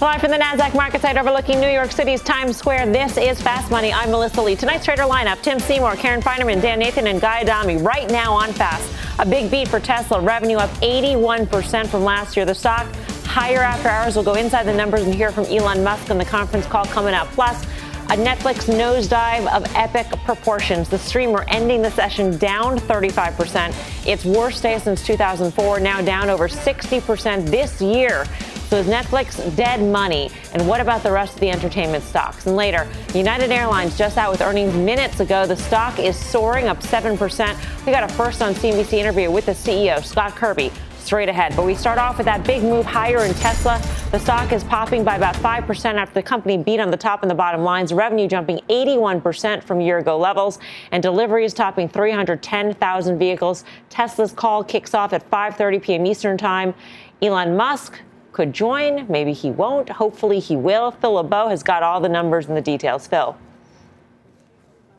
[0.00, 3.70] Live from the NASDAQ market site overlooking New York City's Times Square, this is Fast
[3.70, 3.92] Money.
[3.92, 4.56] I'm Melissa Lee.
[4.56, 7.76] Tonight's trader lineup Tim Seymour, Karen Finerman, Dan Nathan, and Guy Adami.
[7.76, 8.92] Right now on Fast.
[9.20, 10.20] A big beat for Tesla.
[10.20, 12.44] Revenue up 81% from last year.
[12.44, 12.92] The stock
[13.24, 14.16] higher after hours.
[14.16, 17.14] We'll go inside the numbers and hear from Elon Musk on the conference call coming
[17.14, 17.28] up.
[17.28, 17.64] Plus,
[18.04, 20.90] a Netflix nosedive of epic proportions.
[20.90, 24.06] The streamer ending the session down 35%.
[24.06, 28.26] Its worst day since 2004, now down over 60% this year.
[28.68, 30.30] So is Netflix dead money?
[30.52, 32.46] And what about the rest of the entertainment stocks?
[32.46, 35.46] And later, United Airlines just out with earnings minutes ago.
[35.46, 37.86] The stock is soaring up 7%.
[37.86, 40.70] We got a first on CNBC interview with the CEO, Scott Kirby
[41.04, 41.54] straight ahead.
[41.54, 43.80] But we start off with that big move higher in Tesla.
[44.10, 47.30] The stock is popping by about 5% after the company beat on the top and
[47.30, 47.92] the bottom lines.
[47.92, 50.58] Revenue jumping 81% from year ago levels
[50.92, 53.64] and deliveries topping 310,000 vehicles.
[53.90, 56.06] Tesla's call kicks off at 5:30 p.m.
[56.06, 56.74] Eastern Time.
[57.22, 58.00] Elon Musk
[58.32, 59.06] could join.
[59.08, 59.88] Maybe he won't.
[59.88, 60.90] Hopefully he will.
[60.90, 63.06] Phil LeBeau has got all the numbers and the details.
[63.06, 63.36] Phil.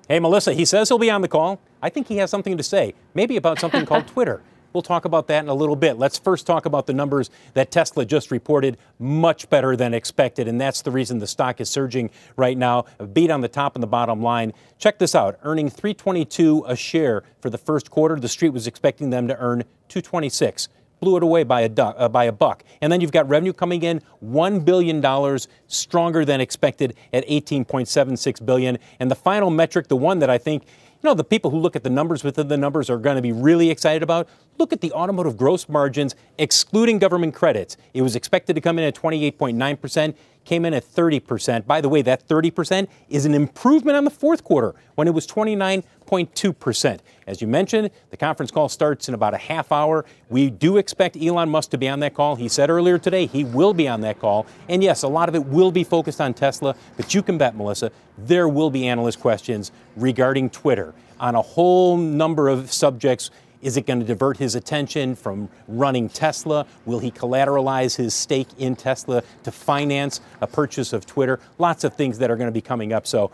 [0.08, 1.60] Hey, Melissa, he says he'll be on the call.
[1.82, 4.42] I think he has something to say, maybe about something called Twitter.
[4.76, 5.98] We'll talk about that in a little bit.
[5.98, 10.60] Let's first talk about the numbers that Tesla just reported, much better than expected, and
[10.60, 12.84] that's the reason the stock is surging right now.
[13.00, 14.52] A beat on the top and the bottom line.
[14.78, 18.20] Check this out: earning 322 a share for the first quarter.
[18.20, 20.68] The street was expecting them to earn 226
[21.02, 22.64] blew it away by a, duck, uh, by a buck.
[22.82, 28.80] And then you've got revenue coming in $1 billion stronger than expected at 18.76 billion.
[29.00, 30.64] And the final metric, the one that I think
[31.06, 33.22] you know, the people who look at the numbers within the numbers are going to
[33.22, 34.28] be really excited about.
[34.58, 37.78] Look at the automotive gross margins, excluding government credits.
[37.94, 41.66] It was expected to come in at 28.9%, came in at 30%.
[41.66, 45.28] By the way, that 30% is an improvement on the fourth quarter when it was
[45.28, 47.00] 29.2%.
[47.28, 50.06] As you mentioned, the conference call starts in about a half hour.
[50.30, 52.36] We do expect Elon Musk to be on that call.
[52.36, 54.46] He said earlier today he will be on that call.
[54.70, 57.56] And yes, a lot of it will be focused on Tesla, but you can bet,
[57.56, 63.32] Melissa, there will be analyst questions regarding Twitter on a whole number of subjects.
[63.66, 66.68] Is it going to divert his attention from running Tesla?
[66.86, 71.40] Will he collateralize his stake in Tesla to finance a purchase of Twitter?
[71.58, 73.08] Lots of things that are going to be coming up.
[73.08, 73.32] So,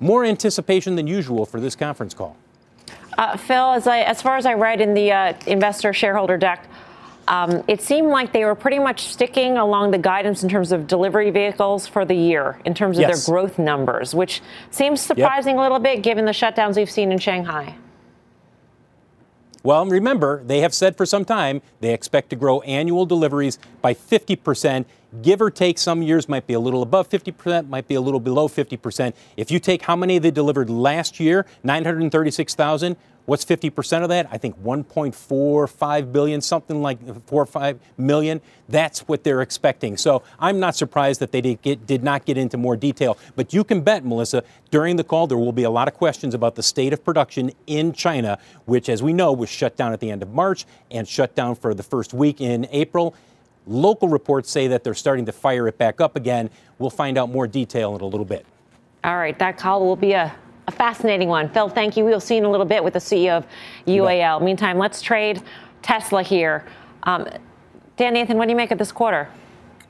[0.00, 2.36] more anticipation than usual for this conference call.
[3.16, 6.66] Uh, Phil, as, I, as far as I read in the uh, investor shareholder deck,
[7.28, 10.88] um, it seemed like they were pretty much sticking along the guidance in terms of
[10.88, 13.24] delivery vehicles for the year, in terms of yes.
[13.24, 14.42] their growth numbers, which
[14.72, 15.60] seems surprising yep.
[15.60, 17.76] a little bit given the shutdowns we've seen in Shanghai.
[19.62, 23.92] Well, remember, they have said for some time they expect to grow annual deliveries by
[23.92, 24.86] 50%,
[25.20, 25.78] give or take.
[25.78, 29.12] Some years might be a little above 50%, might be a little below 50%.
[29.36, 34.28] If you take how many they delivered last year, 936,000, What's 50% of that?
[34.30, 38.40] I think 1.45 billion, something like 4 or 5 million.
[38.68, 39.96] That's what they're expecting.
[39.96, 43.18] So I'm not surprised that they did, get, did not get into more detail.
[43.36, 46.34] But you can bet, Melissa, during the call, there will be a lot of questions
[46.34, 50.00] about the state of production in China, which, as we know, was shut down at
[50.00, 53.14] the end of March and shut down for the first week in April.
[53.66, 56.50] Local reports say that they're starting to fire it back up again.
[56.78, 58.46] We'll find out more detail in a little bit.
[59.04, 60.34] All right, that call will be a
[60.70, 61.48] a fascinating one.
[61.48, 62.04] Phil, thank you.
[62.04, 63.46] We'll see you in a little bit with the CEO of
[63.86, 64.40] UAL.
[64.40, 65.42] Meantime, let's trade
[65.82, 66.64] Tesla here.
[67.02, 67.28] Um,
[67.96, 69.28] Dan Nathan, what do you make of this quarter?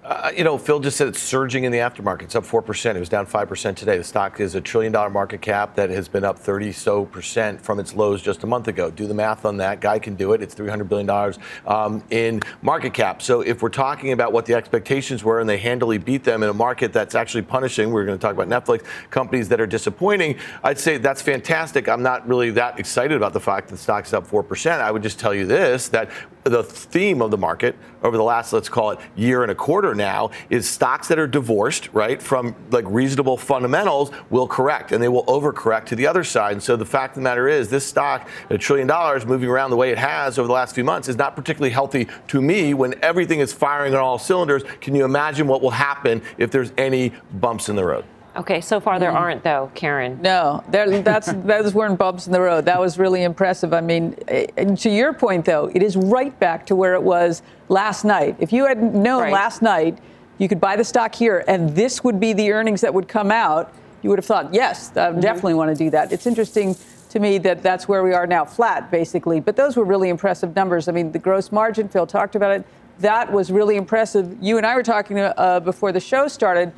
[0.02, 2.22] Uh, you know, Phil just said it's surging in the aftermarket.
[2.22, 2.96] It's up 4%.
[2.96, 3.98] It was down 5% today.
[3.98, 7.60] The stock is a trillion dollar market cap that has been up 30 so percent
[7.60, 8.90] from its lows just a month ago.
[8.90, 9.80] Do the math on that.
[9.80, 10.40] Guy can do it.
[10.40, 11.34] It's $300 billion
[11.66, 13.20] um, in market cap.
[13.20, 16.48] So if we're talking about what the expectations were and they handily beat them in
[16.48, 20.38] a market that's actually punishing, we're going to talk about Netflix, companies that are disappointing,
[20.64, 21.90] I'd say that's fantastic.
[21.90, 24.80] I'm not really that excited about the fact that the stock's up 4%.
[24.80, 26.10] I would just tell you this that
[26.44, 29.94] the theme of the market over the last, let's call it, year and a quarter
[29.94, 35.08] now is stocks that are divorced, right, from like reasonable fundamentals will correct and they
[35.08, 36.52] will overcorrect to the other side.
[36.52, 39.70] And so the fact of the matter is, this stock, a trillion dollars moving around
[39.70, 42.74] the way it has over the last few months, is not particularly healthy to me
[42.74, 44.62] when everything is firing on all cylinders.
[44.80, 48.04] Can you imagine what will happen if there's any bumps in the road?
[48.36, 49.16] Okay, so far there mm.
[49.16, 50.20] aren't though, Karen.
[50.22, 52.64] No, there, that's those weren't bumps in the road.
[52.64, 53.74] That was really impressive.
[53.74, 57.42] I mean, eh, to your point though, it is right back to where it was
[57.68, 58.36] last night.
[58.38, 59.32] If you had known right.
[59.32, 59.98] last night
[60.38, 63.30] you could buy the stock here, and this would be the earnings that would come
[63.30, 65.20] out, you would have thought, yes, I mm-hmm.
[65.20, 66.12] definitely want to do that.
[66.12, 66.76] It's interesting
[67.10, 69.40] to me that that's where we are now, flat basically.
[69.40, 70.88] But those were really impressive numbers.
[70.88, 72.64] I mean, the gross margin, Phil talked about it.
[73.00, 74.36] That was really impressive.
[74.40, 76.72] You and I were talking uh, before the show started.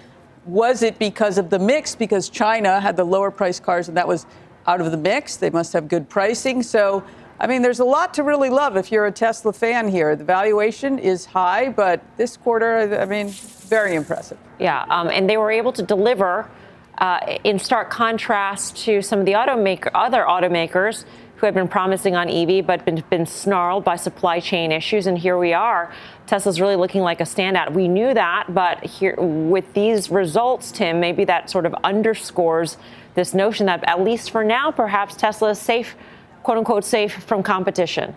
[0.45, 1.95] Was it because of the mix?
[1.95, 4.27] Because China had the lower price cars and that was
[4.67, 5.37] out of the mix.
[5.37, 6.63] They must have good pricing.
[6.63, 7.05] So,
[7.39, 10.17] I mean, there's a lot to really love if you're a Tesla fan here.
[10.17, 14.39] The valuation is high, but this quarter, I mean, very impressive.
[14.59, 16.49] Yeah, um, and they were able to deliver
[16.99, 21.05] uh, in stark contrast to some of the automaker, other automakers
[21.37, 25.09] who had been promising on EV but been, been snarled by supply chain issues.
[25.09, 25.93] And here we are.
[26.27, 27.73] Tesla's really looking like a standout.
[27.73, 32.79] We knew that, but here with these results, Tim, maybe that sort of underscores
[33.15, 35.95] this notion that at least for now, perhaps Tesla is safe,
[36.43, 38.15] quote unquote, safe from competition.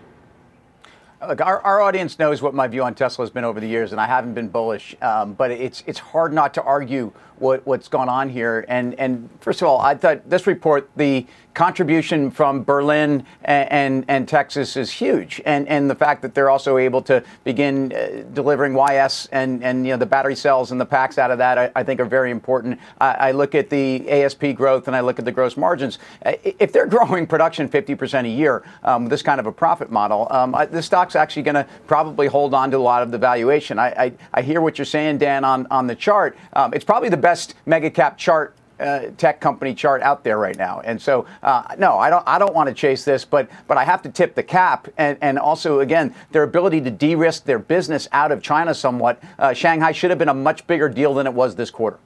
[1.28, 3.92] Look, our, our audience knows what my view on Tesla has been over the years,
[3.92, 4.96] and I haven't been bullish.
[5.02, 8.66] Um, but it's it's hard not to argue what, what's gone on here.
[8.68, 11.26] And and first of all, I thought this report, the
[11.56, 15.42] contribution from Berlin and, and, and, Texas is huge.
[15.46, 19.86] And, and the fact that they're also able to begin uh, delivering YS and, and
[19.86, 22.06] you know, the battery cells and the packs out of that, I, I think are
[22.06, 22.80] very important.
[23.00, 25.98] I, I, look at the ASP growth and I look at the gross margins.
[26.26, 29.90] Uh, if they're growing production 50% a year um, with this kind of a profit
[29.90, 33.12] model, um, I, the stock's actually going to probably hold on to a lot of
[33.12, 33.80] the valuation.
[33.80, 36.38] I, I, hear what you're saying, Dan, on, on the chart.
[36.54, 40.58] Um, it's probably the best mega cap chart uh, tech company chart out there right
[40.58, 40.82] now.
[40.84, 42.24] And so, uh, no, I don't.
[42.28, 44.88] I don't want to chase this, but but I have to tip the cap.
[44.98, 49.22] And, and also, again, their ability to de-risk their business out of China somewhat.
[49.40, 52.00] Uh, Shanghai should have been a much bigger deal than it was this quarter.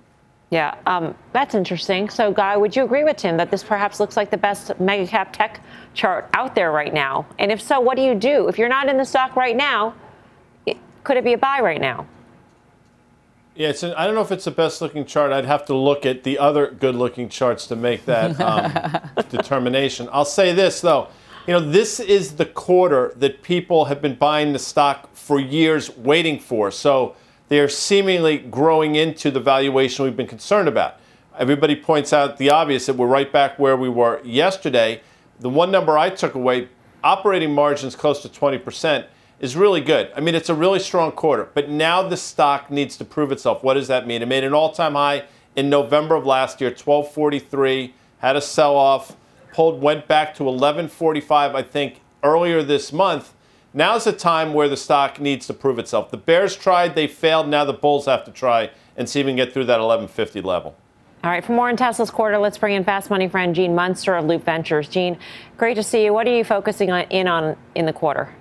[0.52, 2.10] Yeah, um, that's interesting.
[2.10, 5.06] So, Guy, would you agree with Tim that this perhaps looks like the best mega
[5.06, 5.62] cap tech
[5.94, 7.28] chart out there right now?
[7.38, 9.94] And if so, what do you do if you're not in the stock right now?
[11.04, 12.08] Could it be a buy right now?
[13.60, 15.34] Yeah, it's an, I don't know if it's the best looking chart.
[15.34, 20.08] I'd have to look at the other good looking charts to make that um, determination.
[20.14, 21.10] I'll say this, though.
[21.46, 25.90] You know, this is the quarter that people have been buying the stock for years
[25.98, 26.72] waiting for.
[26.72, 27.18] So
[27.50, 30.96] they're seemingly growing into the valuation we've been concerned about.
[31.38, 35.02] Everybody points out the obvious that we're right back where we were yesterday.
[35.42, 36.70] The one number I took away
[37.04, 39.06] operating margins close to 20%
[39.40, 40.12] is really good.
[40.16, 43.64] I mean, it's a really strong quarter, but now the stock needs to prove itself.
[43.64, 44.22] What does that mean?
[44.22, 45.26] It made an all time high
[45.56, 49.16] in November of last year, 1243, had a sell off,
[49.54, 53.34] pulled, went back to 1145, I think, earlier this month.
[53.74, 56.12] Now's the time where the stock needs to prove itself.
[56.12, 57.48] The Bears tried, they failed.
[57.48, 60.42] Now the Bulls have to try and see if we can get through that 1150
[60.42, 60.76] level.
[61.24, 64.16] All right, for more on Tesla's quarter, let's bring in fast money friend Gene Munster
[64.16, 64.88] of Loup Ventures.
[64.88, 65.18] Gene,
[65.58, 66.14] great to see you.
[66.14, 68.34] What are you focusing on, in on in the quarter?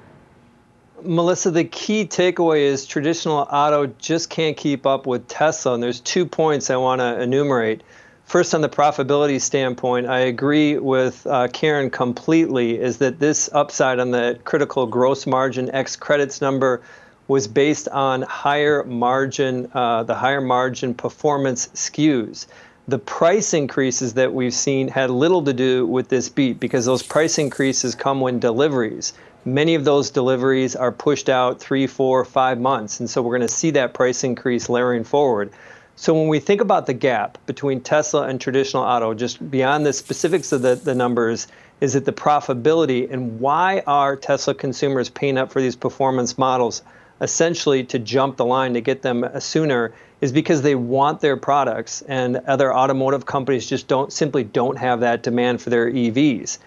[1.03, 5.75] Melissa, the key takeaway is traditional auto just can't keep up with Tesla.
[5.75, 7.83] And there's two points I want to enumerate.
[8.25, 14.01] First, on the profitability standpoint, I agree with uh, Karen completely, is that this upside
[14.01, 16.83] on the critical gross margin X credits number
[17.27, 22.47] was based on higher margin, uh, the higher margin performance SKUs.
[22.89, 27.03] The price increases that we've seen had little to do with this beat because those
[27.03, 29.13] price increases come when deliveries
[29.45, 33.01] many of those deliveries are pushed out three, four, five months.
[33.01, 35.51] And so we're going to see that price increase layering forward.
[35.97, 39.93] So when we think about the gap between Tesla and traditional auto, just beyond the
[39.93, 41.49] specifics of the, the numbers,
[41.81, 46.83] is it the profitability and why are Tesla consumers paying up for these performance models?
[47.21, 52.03] Essentially, to jump the line to get them sooner is because they want their products,
[52.03, 56.59] and other automotive companies just don't simply don't have that demand for their EVs.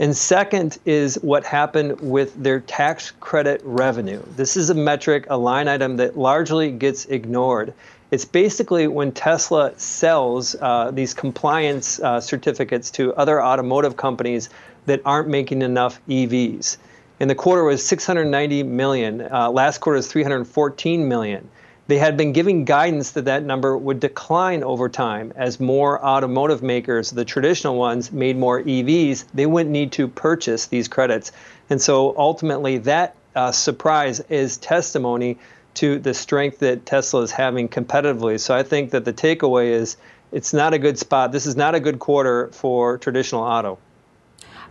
[0.00, 4.22] And second is what happened with their tax credit revenue.
[4.34, 7.74] This is a metric, a line item that largely gets ignored.
[8.10, 14.48] It's basically when Tesla sells uh, these compliance uh, certificates to other automotive companies
[14.86, 16.78] that aren't making enough EVs.
[17.20, 19.20] And the quarter was 690 million.
[19.20, 21.46] Uh, last quarter was 314 million.
[21.90, 26.62] They had been giving guidance that that number would decline over time as more automotive
[26.62, 29.24] makers, the traditional ones, made more EVs.
[29.34, 31.32] They wouldn't need to purchase these credits.
[31.68, 35.36] And so ultimately, that uh, surprise is testimony
[35.74, 38.38] to the strength that Tesla is having competitively.
[38.38, 39.96] So I think that the takeaway is
[40.30, 41.32] it's not a good spot.
[41.32, 43.80] This is not a good quarter for traditional auto.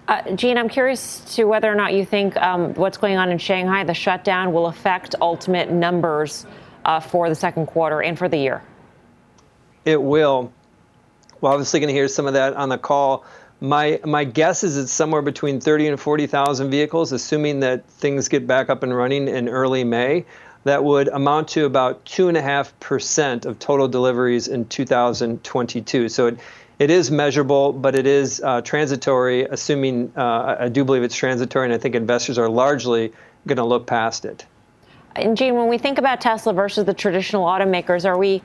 [0.07, 3.37] Uh, Gene, I'm curious to whether or not you think um, what's going on in
[3.39, 6.45] Shanghai, the shutdown, will affect ultimate numbers
[6.85, 8.61] uh, for the second quarter and for the year?
[9.85, 10.51] It will.
[11.41, 13.25] We're obviously going to hear some of that on the call.
[13.61, 18.47] My my guess is it's somewhere between 30 and 40,000 vehicles, assuming that things get
[18.47, 20.25] back up and running in early May.
[20.63, 26.09] that would amount to about 2.5% of total deliveries in 2022.
[26.09, 26.39] So it,
[26.79, 31.65] it is measurable, but it is uh, transitory, assuming uh, I do believe it's transitory,
[31.65, 33.13] and I think investors are largely
[33.47, 34.45] going to look past it.
[35.19, 38.41] And Gene, when we think about Tesla versus the traditional automakers, are we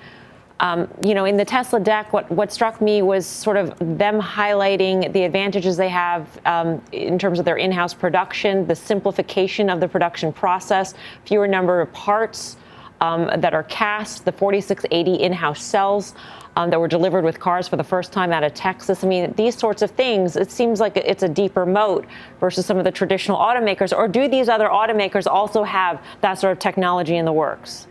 [0.60, 4.20] um, you know, in the Tesla deck, what, what struck me was sort of them
[4.20, 9.80] highlighting the advantages they have um, in terms of their in-house production, the simplification of
[9.80, 12.56] the production process, fewer number of parts
[13.00, 16.14] um, that are cast, the 4680 in-house cells.
[16.56, 19.02] Um, that were delivered with cars for the first time out of Texas.
[19.02, 22.06] I mean, these sorts of things, it seems like it's a deeper moat
[22.38, 23.92] versus some of the traditional automakers.
[23.96, 27.88] Or do these other automakers also have that sort of technology in the works?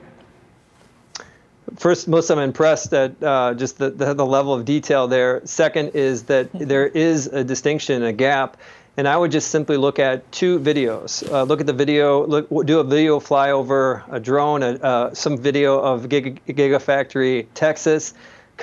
[1.75, 5.41] first, most I'm impressed at uh, just the, the, the level of detail there.
[5.45, 6.67] Second is that mm-hmm.
[6.67, 8.57] there is a distinction, a gap.
[8.95, 11.27] And I would just simply look at two videos.
[11.31, 15.35] Uh, look at the video, look, do a video flyover, a drone, a, uh, some
[15.35, 18.13] video of Giga, Gigafactory Texas.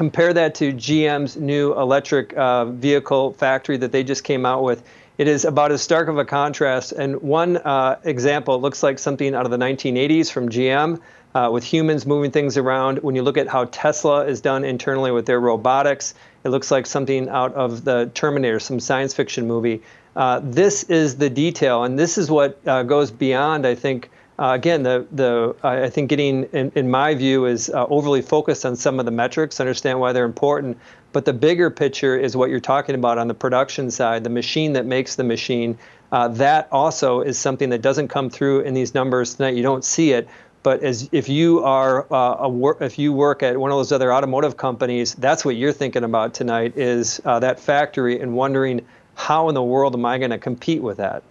[0.00, 4.82] Compare that to GM's new electric uh, vehicle factory that they just came out with.
[5.18, 6.92] It is about as stark of a contrast.
[6.92, 11.02] And one uh, example looks like something out of the 1980s from GM
[11.34, 13.00] uh, with humans moving things around.
[13.00, 16.14] When you look at how Tesla is done internally with their robotics,
[16.44, 19.82] it looks like something out of the Terminator, some science fiction movie.
[20.16, 24.08] Uh, this is the detail, and this is what uh, goes beyond, I think.
[24.40, 28.64] Uh, again, the the I think getting, in, in my view, is uh, overly focused
[28.64, 29.60] on some of the metrics.
[29.60, 30.78] Understand why they're important,
[31.12, 34.72] but the bigger picture is what you're talking about on the production side, the machine
[34.72, 35.76] that makes the machine.
[36.10, 39.56] Uh, that also is something that doesn't come through in these numbers tonight.
[39.56, 40.26] You don't see it,
[40.62, 43.92] but as if you are uh, a wor- if you work at one of those
[43.92, 48.86] other automotive companies, that's what you're thinking about tonight is uh, that factory and wondering
[49.16, 51.22] how in the world am I going to compete with that?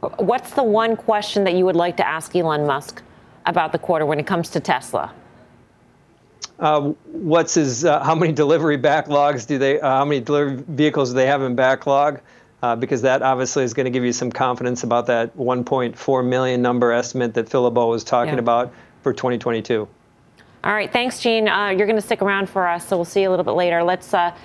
[0.00, 3.02] What's the one question that you would like to ask Elon Musk
[3.46, 5.12] about the quarter when it comes to Tesla?
[6.58, 7.84] Uh, what's his?
[7.84, 9.80] Uh, how many delivery backlogs do they?
[9.80, 12.20] Uh, how many delivery vehicles do they have in backlog?
[12.62, 16.62] uh, because that obviously is going to give you some confidence about that 1.4 million
[16.62, 18.40] number estimate that Phil LeBeau was talking yeah.
[18.40, 19.88] about for 2022.
[20.62, 21.48] All right, thanks, Gene.
[21.48, 23.52] Uh, you're going to stick around for us, so we'll see you a little bit
[23.52, 23.82] later.
[23.82, 24.36] Let's uh,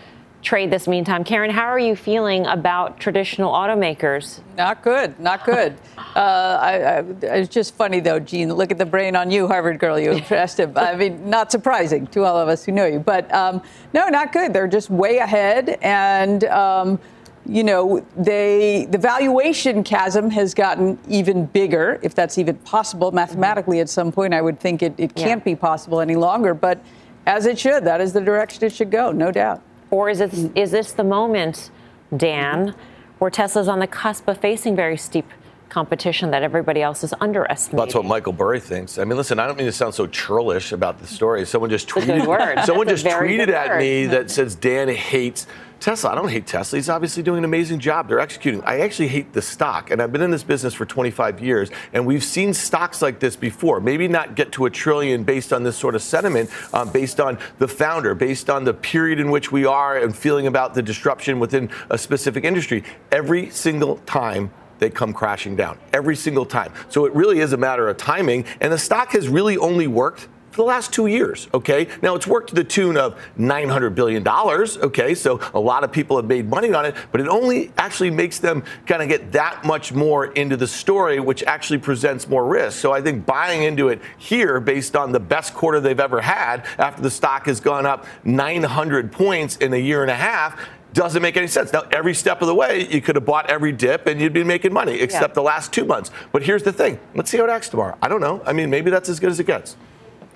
[0.46, 1.24] trade this meantime.
[1.24, 4.40] Karen, how are you feeling about traditional automakers?
[4.56, 5.76] Not good, not good.
[5.98, 6.20] uh,
[6.62, 8.54] I, I, it's just funny, though, Gene.
[8.54, 10.00] Look at the brain on you, Harvard girl.
[10.00, 10.74] You impressed him.
[10.78, 13.00] I mean, not surprising to all of us who know you.
[13.00, 13.62] But um,
[13.94, 14.54] no, not good.
[14.54, 15.80] They're just way ahead.
[15.82, 17.00] And um,
[17.48, 23.80] you know, they the valuation chasm has gotten even bigger, if that's even possible mathematically.
[23.80, 26.80] At some point, I would think it, it can't be possible any longer, but
[27.28, 29.62] as it should, that is the direction it should go, no doubt.
[29.96, 31.72] Or is it is this the moment,
[32.16, 32.76] Dan,
[33.18, 35.26] where Tesla's on the cusp of facing very steep
[35.70, 37.86] competition that everybody else is underestimating.
[37.86, 38.98] That's what Michael Burry thinks.
[38.98, 41.46] I mean, listen, I don't mean to sound so churlish about the story.
[41.46, 45.48] Someone just tweeted, someone just tweeted at me that says Dan hates
[45.80, 46.78] Tesla, I don't hate Tesla.
[46.78, 48.08] He's obviously doing an amazing job.
[48.08, 48.64] They're executing.
[48.64, 49.92] I actually hate the stock.
[49.92, 53.36] And I've been in this business for 25 years, and we've seen stocks like this
[53.36, 53.80] before.
[53.80, 57.38] Maybe not get to a trillion based on this sort of sentiment, um, based on
[57.60, 61.40] the founder, based on the period in which we are and feeling about the disruption
[61.40, 62.84] within a specific industry.
[63.12, 66.72] Every single time they come crashing down every single time.
[66.90, 68.46] So it really is a matter of timing.
[68.62, 71.50] And the stock has really only worked for the last two years.
[71.54, 74.78] Okay, now it's worked to the tune of 900 billion dollars.
[74.78, 78.10] Okay, so a lot of people have made money on it, but it only actually
[78.10, 82.48] makes them kind of get that much more into the story, which actually presents more
[82.48, 82.80] risk.
[82.80, 86.66] So I think buying into it here, based on the best quarter they've ever had,
[86.78, 90.58] after the stock has gone up 900 points in a year and a half
[90.96, 91.72] doesn't make any sense.
[91.72, 94.44] Now, every step of the way, you could have bought every dip and you'd be
[94.44, 95.36] making money, except yeah.
[95.36, 96.10] the last two months.
[96.32, 97.98] But here's the thing let's see how it acts tomorrow.
[98.02, 98.42] I don't know.
[98.46, 99.76] I mean, maybe that's as good as it gets.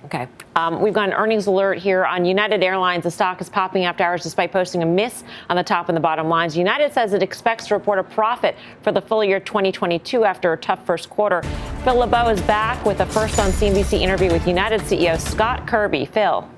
[0.05, 0.27] Okay.
[0.55, 3.03] Um, we've got an earnings alert here on United Airlines.
[3.03, 6.01] The stock is popping after hours despite posting a miss on the top and the
[6.01, 6.57] bottom lines.
[6.57, 10.57] United says it expects to report a profit for the full year 2022 after a
[10.57, 11.41] tough first quarter.
[11.83, 16.05] Phil LeBeau is back with a first on CNBC interview with United CEO Scott Kirby.
[16.05, 16.49] Phil.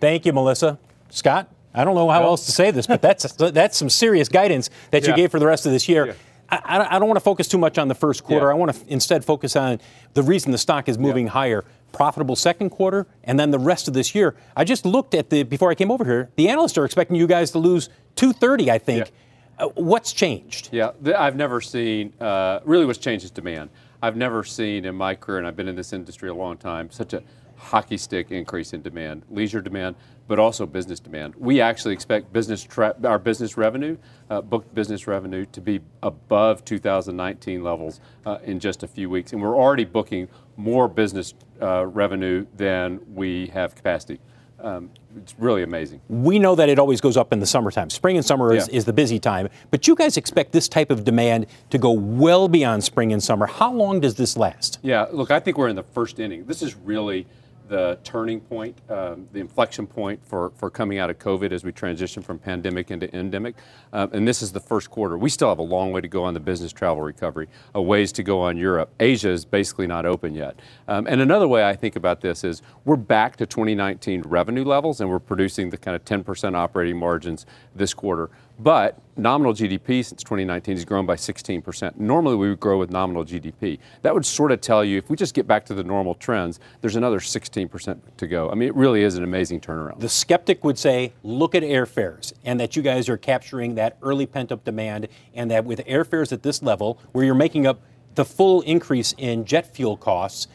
[0.00, 0.78] Thank you, Melissa.
[1.10, 4.68] Scott, I don't know how else to say this, but that's that's some serious guidance
[4.90, 5.16] that you yeah.
[5.16, 6.06] gave for the rest of this year.
[6.08, 6.12] Yeah.
[6.50, 8.46] I, I, don't want to focus too much on the first quarter.
[8.46, 8.52] Yeah.
[8.52, 9.80] I want to instead focus on
[10.14, 11.64] the reason the stock is moving higher.
[11.92, 14.34] Profitable second quarter, and then the rest of this year.
[14.56, 16.30] I just looked at the before I came over here.
[16.36, 18.70] The analysts are expecting you guys to lose 230.
[18.70, 19.12] I think.
[19.58, 20.70] Uh, what's changed?
[20.72, 22.12] Yeah, I've never seen.
[22.20, 23.70] Uh, really, what's changed is demand.
[24.02, 26.90] I've never seen in my career, and I've been in this industry a long time,
[26.90, 27.22] such a
[27.56, 29.96] hockey stick increase in demand, leisure demand,
[30.28, 31.34] but also business demand.
[31.36, 32.68] We actually expect business
[33.02, 33.96] our business revenue,
[34.30, 39.32] uh, booked business revenue, to be above 2019 levels uh, in just a few weeks,
[39.32, 44.20] and we're already booking more business uh, revenue than we have capacity.
[44.60, 46.00] Um, it's really amazing.
[46.08, 47.90] We know that it always goes up in the summertime.
[47.90, 48.76] Spring and summer is, Yeah.
[48.78, 52.48] is the busy time, but you guys expect this type of demand to go well
[52.48, 53.46] beyond spring and summer.
[53.46, 54.78] How long does this last?
[54.82, 56.44] Yeah, look, I think we're in the first inning.
[56.44, 57.26] This is really
[57.68, 61.72] the turning point, um, the inflection point for, for coming out of COVID as we
[61.72, 63.56] transition from pandemic into endemic.
[63.92, 65.18] Um, and this is the first quarter.
[65.18, 68.12] We still have a long way to go on the business travel recovery, a ways
[68.12, 68.90] to go on Europe.
[68.98, 70.58] Asia is basically not open yet.
[70.88, 75.00] Um, and another way I think about this is we're back to 2019 revenue levels
[75.00, 78.30] and we're producing the kind of 10% operating margins this quarter.
[78.58, 81.96] But nominal GDP since 2019 has grown by 16%.
[81.96, 83.78] Normally we would grow with nominal GDP.
[84.02, 86.58] That would sort of tell you if we just get back to the normal trends,
[86.80, 88.50] there's another 16% to go.
[88.50, 90.00] I mean, it really is an amazing turnaround.
[90.00, 94.26] The skeptic would say, look at airfares, and that you guys are capturing that early
[94.26, 97.80] pent up demand, and that with airfares at this level, where you're making up
[98.16, 100.48] the full increase in jet fuel costs,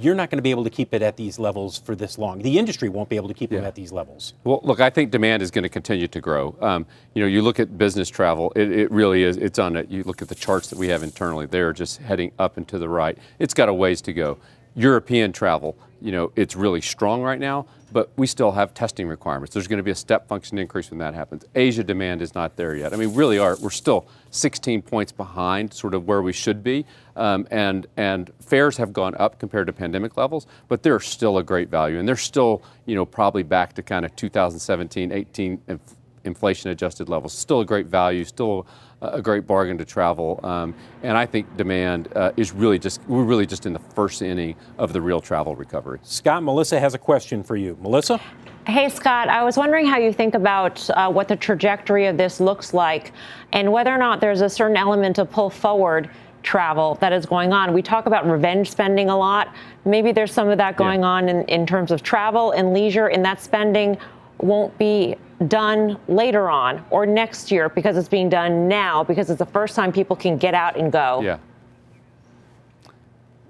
[0.00, 2.40] you're not going to be able to keep it at these levels for this long.
[2.40, 4.34] The industry won't be able to keep them at these levels.
[4.44, 6.56] Well, look, I think demand is going to continue to grow.
[6.60, 9.36] Um, you know, you look at business travel; it, it really is.
[9.36, 9.90] It's on it.
[9.90, 12.78] You look at the charts that we have internally; they're just heading up and to
[12.78, 13.18] the right.
[13.38, 14.38] It's got a ways to go.
[14.74, 19.54] European travel, you know, it's really strong right now, but we still have testing requirements.
[19.54, 21.44] There's going to be a step function increase when that happens.
[21.54, 22.92] Asia demand is not there yet.
[22.92, 23.56] I mean, really are.
[23.60, 28.76] We're still 16 points behind sort of where we should be, um, and and fares
[28.78, 32.16] have gone up compared to pandemic levels, but they're still a great value, and they're
[32.16, 35.80] still, you know, probably back to kind of 2017, 18 inf-
[36.24, 37.32] inflation adjusted levels.
[37.32, 38.24] Still a great value.
[38.24, 38.66] Still
[39.00, 43.24] a great bargain to travel, um, and I think demand uh, is really just we're
[43.24, 45.98] really just in the first inning of the real travel recovery.
[46.02, 47.76] Scott, Melissa has a question for you.
[47.80, 48.20] Melissa?
[48.64, 52.38] Hey, Scott, I was wondering how you think about uh, what the trajectory of this
[52.38, 53.10] looks like
[53.52, 56.08] and whether or not there's a certain element of pull forward
[56.44, 57.72] travel that is going on.
[57.72, 59.52] We talk about revenge spending a lot.
[59.84, 63.24] Maybe there's some of that going on in, in terms of travel and leisure, and
[63.24, 63.98] that spending
[64.42, 65.16] won't be
[65.48, 69.74] done later on or next year because it's being done now because it's the first
[69.74, 71.20] time people can get out and go.
[71.22, 71.38] Yeah.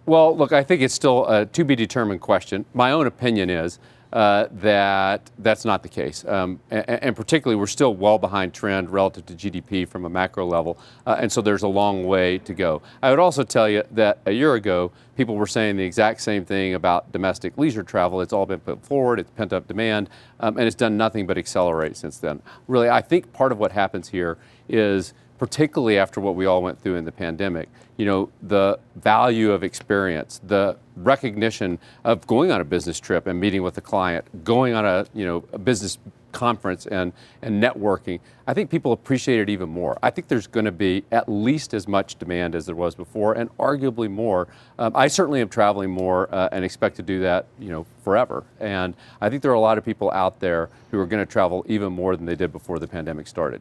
[0.06, 2.64] Well, look, I think it's still a to be determined question.
[2.74, 3.78] My own opinion is
[4.12, 6.24] uh, that that's not the case.
[6.26, 10.44] Um, and, and, particularly, we're still well behind trend relative to GDP from a macro
[10.44, 10.78] level.
[11.06, 12.82] Uh, and so there's a long way to go.
[13.02, 16.44] I would also tell you that a year ago, people were saying the exact same
[16.44, 18.20] thing about domestic leisure travel.
[18.20, 21.38] It's all been put forward, it's pent up demand, um, and it's done nothing but
[21.38, 22.42] accelerate since then.
[22.68, 24.36] Really, I think part of what happens here
[24.68, 29.50] is particularly after what we all went through in the pandemic, you know, the value
[29.50, 34.24] of experience, the recognition of going on a business trip and meeting with a client,
[34.44, 35.98] going on a, you know, a business
[36.30, 39.98] conference and, and networking, I think people appreciate it even more.
[40.00, 43.32] I think there's going to be at least as much demand as there was before,
[43.32, 44.46] and arguably more.
[44.78, 48.44] Um, I certainly am traveling more uh, and expect to do that, you know, forever.
[48.60, 51.30] And I think there are a lot of people out there who are going to
[51.30, 53.60] travel even more than they did before the pandemic started.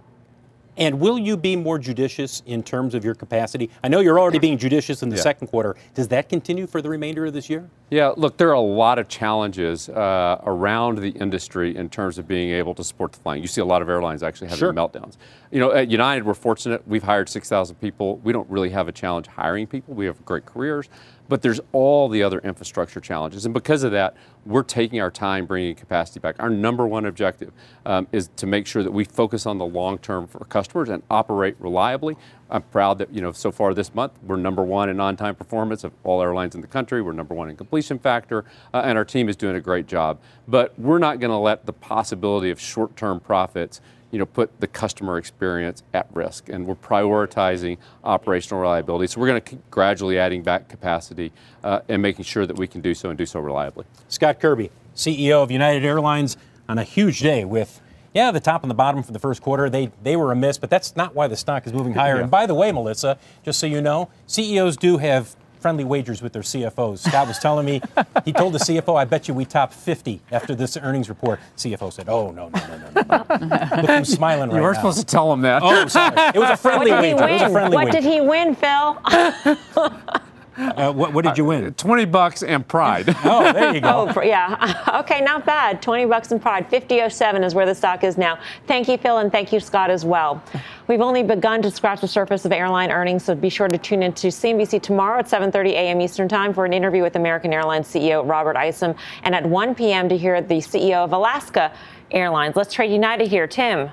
[0.78, 3.70] And will you be more judicious in terms of your capacity?
[3.84, 5.22] I know you're already being judicious in the Yeah.
[5.22, 5.76] second quarter.
[5.96, 7.70] Does that continue for the remainder of this year?
[7.90, 12.26] Yeah, look, there are a lot of challenges uh, around the industry in terms of
[12.28, 13.42] being able to support the flying.
[13.42, 14.74] You see a lot of airlines actually having Sure.
[14.74, 15.18] meltdowns.
[15.52, 16.88] You know, at United, we're fortunate.
[16.88, 18.22] We've hired 6,000 people.
[18.24, 19.94] We don't really have a challenge hiring people.
[19.94, 20.88] We have great careers.
[21.32, 23.46] But there's all the other infrastructure challenges.
[23.46, 26.36] And because of that, we're taking our time bringing capacity back.
[26.40, 27.54] Our number one objective
[27.86, 31.04] um, is to make sure that we focus on the long term for customers and
[31.10, 32.18] operate reliably.
[32.50, 35.36] I'm proud that, you know, so far this month, we're number one in on time
[35.36, 37.02] performance of all airlines in the country.
[37.02, 40.20] We're number one in completion factor, uh, and our team is doing a great job.
[40.50, 43.80] But we're not going to let the possibility of short term profits
[44.12, 46.50] you know, put the customer experience at risk.
[46.50, 49.08] And we're prioritizing operational reliability.
[49.08, 51.32] So we're going to keep gradually adding back capacity
[51.64, 53.86] uh, and making sure that we can do so and do so reliably.
[54.08, 57.82] Scott Kirby, CEO of United Airlines, on a huge day with,
[58.14, 59.70] yeah, the top and the bottom for the first quarter.
[59.70, 62.16] They they were a miss, but that's not why the stock is moving higher.
[62.16, 62.22] Yeah.
[62.24, 66.34] And by the way, Melissa, just so you know, CEOs do have friendly wagers with
[66.34, 67.00] their CFOs.
[67.08, 67.82] Scott was telling me,
[68.26, 71.40] he told the CFO, I bet you we top 50 after this earnings report.
[71.58, 73.82] CFO said, oh, no, no, no, no, no.
[73.82, 74.80] Look who's smiling right You were now.
[74.80, 75.62] supposed to tell him that.
[75.64, 76.16] Oh, sorry.
[76.34, 77.28] It was a What friendly did he wager.
[77.28, 77.52] It was a win?
[77.54, 78.02] friendly What wager.
[78.02, 78.98] did he win, Phil?
[80.58, 81.74] Uh, what, what did you win?
[81.74, 83.06] 20 bucks and pride.
[83.24, 84.12] Oh, there you go.
[84.16, 84.84] Oh, yeah.
[85.00, 85.82] Okay, not bad.
[85.82, 86.70] 20 bucks and pride.
[86.70, 88.38] 50.07 is where the stock is now.
[88.68, 90.44] Thank you, Phil, and thank you, Scott, as well.
[90.92, 93.78] We We've only begun to scratch the surface of airline earnings, so be sure to
[93.78, 96.02] tune into CNBC tomorrow at 7:30 a.m.
[96.02, 100.10] Eastern Time for an interview with American Airlines CEO Robert Isom, and at 1 p.m.
[100.10, 101.72] to hear the CEO of Alaska
[102.12, 102.58] Airlines.
[102.58, 103.90] Let's trade United here, Tim.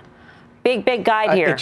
[0.64, 1.56] Big, big guide here.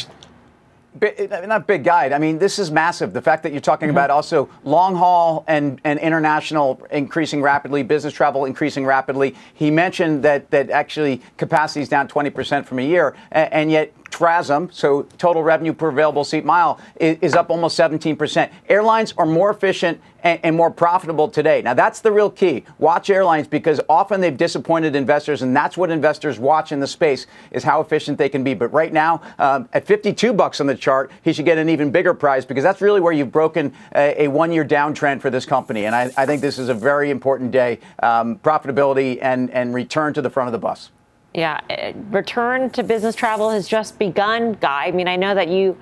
[1.02, 2.12] Uh, not big guide.
[2.12, 3.12] I mean, this is massive.
[3.12, 3.98] The fact that you're talking mm-hmm.
[3.98, 9.34] about also long haul and, and international increasing rapidly, business travel increasing rapidly.
[9.52, 13.92] He mentioned that that actually capacity is down 20% from a year, and, and yet
[14.16, 18.50] TRASM, so total revenue per available seat mile, is, is up almost 17%.
[18.68, 21.60] Airlines are more efficient and, and, more profitable today.
[21.60, 22.64] Now, that's the real key.
[22.78, 27.26] Watch airlines because often they've disappointed investors, and that's what investors watch in the space
[27.50, 28.54] is how efficient they can be.
[28.54, 31.90] But right now, um, at 52 bucks on the chart, he should get an even
[31.90, 35.84] bigger prize because that's really where you've broken a, a one-year downtrend for this company.
[35.84, 40.14] And I, I, think this is a very important day, um, profitability and, and return
[40.14, 40.90] to the front of the bus.
[41.36, 44.86] Yeah, uh, return to business travel has just begun, Guy.
[44.86, 45.76] I mean, I know that you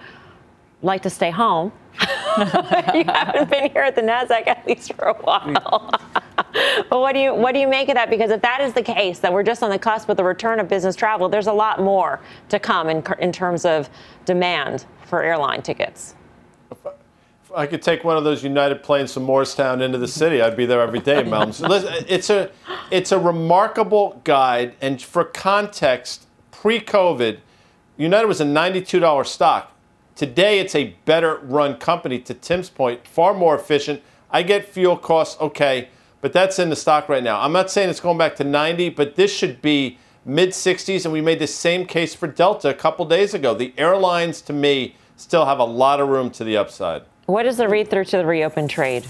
[0.83, 1.71] like to stay home.
[2.03, 5.93] you haven't been here at the Nasdaq at least for a while.
[6.35, 8.11] but what do you what do you make of that?
[8.11, 10.59] Because if that is the case, that we're just on the cusp of the return
[10.59, 13.89] of business travel, there's a lot more to come in in terms of
[14.25, 16.17] demand for airline tickets.
[17.57, 20.43] I could take one of those United planes from Morristown into the city.
[20.43, 21.63] I'd be there every day, Melms.
[22.09, 22.51] it's a
[22.91, 27.39] it's a remarkable guide, and for context, pre-COVID,
[27.97, 29.73] United was a ninety-two dollar stock.
[30.17, 32.19] Today, it's a better run company.
[32.21, 34.03] To Tim's point, far more efficient.
[34.31, 35.89] I get fuel costs okay,
[36.21, 37.41] but that's in the stock right now.
[37.41, 41.13] I'm not saying it's going back to 90, but this should be mid 60s, and
[41.13, 43.55] we made the same case for Delta a couple days ago.
[43.55, 47.03] The airlines, to me, still have a lot of room to the upside.
[47.27, 49.07] What is the read through to the reopen trade?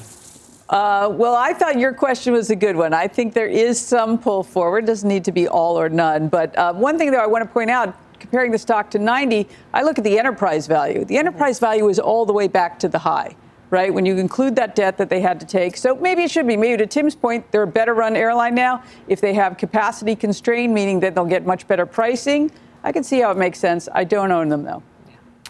[0.68, 2.94] Uh, well, I thought your question was a good one.
[2.94, 4.85] I think there is some pull forward.
[4.85, 6.29] It doesn't need to be all or none.
[6.29, 9.48] But uh, one thing, though, I want to point out comparing the stock to 90,
[9.74, 11.05] I look at the enterprise value.
[11.05, 13.35] The enterprise value is all the way back to the high,
[13.70, 13.92] right?
[13.92, 15.77] When you include that debt that they had to take.
[15.77, 16.57] So maybe it should be.
[16.57, 18.83] Maybe to Tim's point, they're a better run airline now.
[19.09, 22.53] If they have capacity constrained, meaning that they'll get much better pricing,
[22.85, 23.88] I can see how it makes sense.
[23.92, 24.85] I don't own them, though.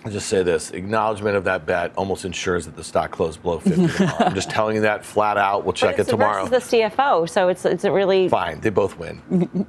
[0.04, 3.58] I'll just say this acknowledgement of that bet almost ensures that the stock closed below
[3.58, 5.64] 50 I'm just telling you that flat out.
[5.64, 6.46] We'll check it tomorrow.
[6.46, 8.28] This is the CFO, so it's, it's really.
[8.28, 9.66] Fine, they both win.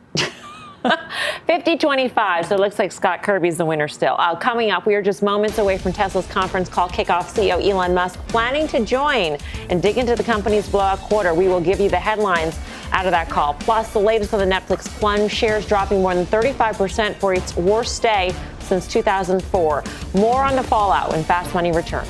[1.48, 2.46] 50 25.
[2.48, 4.16] So it looks like Scott Kirby's the winner still.
[4.20, 7.34] Uh, coming up, we are just moments away from Tesla's conference call kickoff.
[7.34, 9.38] CEO Elon Musk planning to join
[9.70, 11.34] and dig into the company's blowout quarter.
[11.34, 12.60] We will give you the headlines
[12.92, 13.54] out of that call.
[13.56, 18.02] Plus, the latest on the Netflix plunge, shares dropping more than 35% for its worst
[18.02, 18.36] day
[18.66, 19.84] since 2004.
[20.16, 22.10] More on the fallout when Fast Money returns.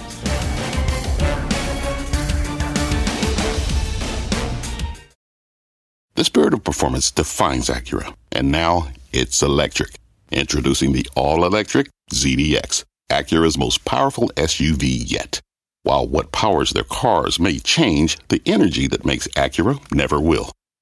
[6.16, 9.96] The spirit of performance defines Acura, and now it's electric.
[10.32, 15.42] Introducing the all-electric ZDX, Acura's most powerful SUV yet.
[15.84, 20.55] While what powers their cars may change, the energy that makes Acura never will.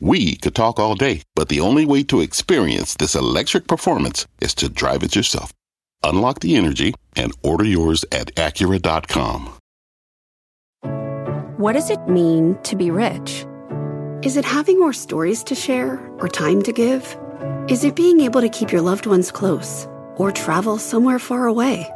[0.00, 4.54] We could talk all day, but the only way to experience this electric performance is
[4.56, 5.52] to drive it yourself.
[6.04, 9.54] Unlock the energy and order yours at Acura.com.
[11.56, 13.44] What does it mean to be rich?
[14.22, 17.16] Is it having more stories to share or time to give?
[17.68, 21.90] Is it being able to keep your loved ones close or travel somewhere far away?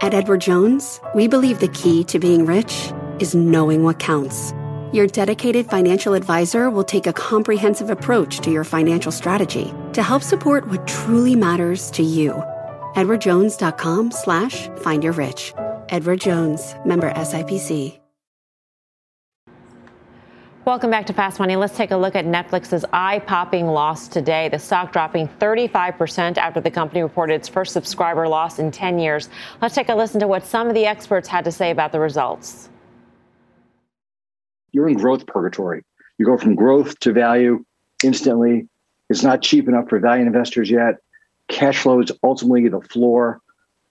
[0.00, 4.54] At Edward Jones, we believe the key to being rich is knowing what counts
[4.94, 10.22] your dedicated financial advisor will take a comprehensive approach to your financial strategy to help
[10.22, 12.32] support what truly matters to you.
[12.94, 15.52] EdwardJones.com slash find your rich.
[15.88, 18.00] Edward Jones, member SIPC.
[20.64, 21.56] Welcome back to Fast Money.
[21.56, 24.48] Let's take a look at Netflix's eye popping loss today.
[24.48, 29.28] The stock dropping 35% after the company reported its first subscriber loss in 10 years.
[29.60, 32.00] Let's take a listen to what some of the experts had to say about the
[32.00, 32.70] results
[34.74, 35.84] you're in growth purgatory.
[36.18, 37.64] You go from growth to value
[38.02, 38.68] instantly.
[39.08, 40.96] It's not cheap enough for value investors yet.
[41.48, 43.40] Cash flow is ultimately the floor.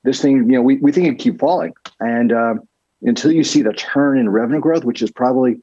[0.04, 1.74] This thing, you know, we, we think it keep falling.
[2.00, 2.56] And uh,
[3.02, 5.62] until you see the turn in revenue growth, which is probably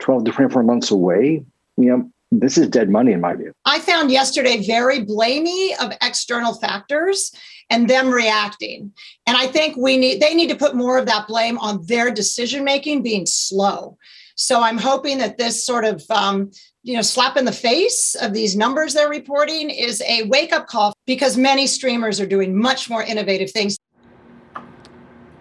[0.00, 1.44] 12 to 24 months away,
[1.76, 3.52] you know, this is dead money in my view.
[3.64, 7.32] I found yesterday very blamey of external factors
[7.70, 8.92] and them reacting.
[9.26, 12.10] And I think we need they need to put more of that blame on their
[12.10, 13.96] decision making being slow.
[14.40, 16.52] So I'm hoping that this sort of um,
[16.84, 20.68] you know slap in the face of these numbers they're reporting is a wake up
[20.68, 23.76] call because many streamers are doing much more innovative things.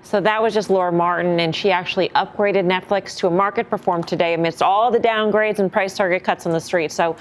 [0.01, 4.03] So that was just Laura Martin, and she actually upgraded Netflix to a market perform
[4.03, 6.91] today amidst all the downgrades and price target cuts on the street.
[6.91, 7.15] So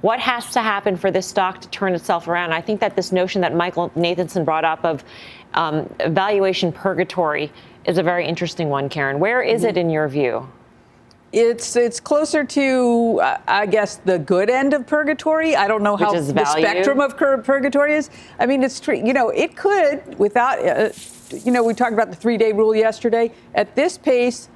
[0.00, 2.52] what has to happen for this stock to turn itself around?
[2.52, 5.04] I think that this notion that Michael Nathanson brought up of
[5.54, 7.52] um, valuation purgatory
[7.84, 9.20] is a very interesting one, Karen.
[9.20, 10.48] Where is it in your view?
[11.32, 15.54] It's it's closer to uh, I guess the good end of purgatory.
[15.54, 18.10] I don't know how the spectrum of purgatory is.
[18.40, 18.96] I mean, it's true.
[18.96, 20.90] you know it could without uh,
[21.44, 23.32] you know we talked about the three day rule yesterday.
[23.54, 24.48] At this pace,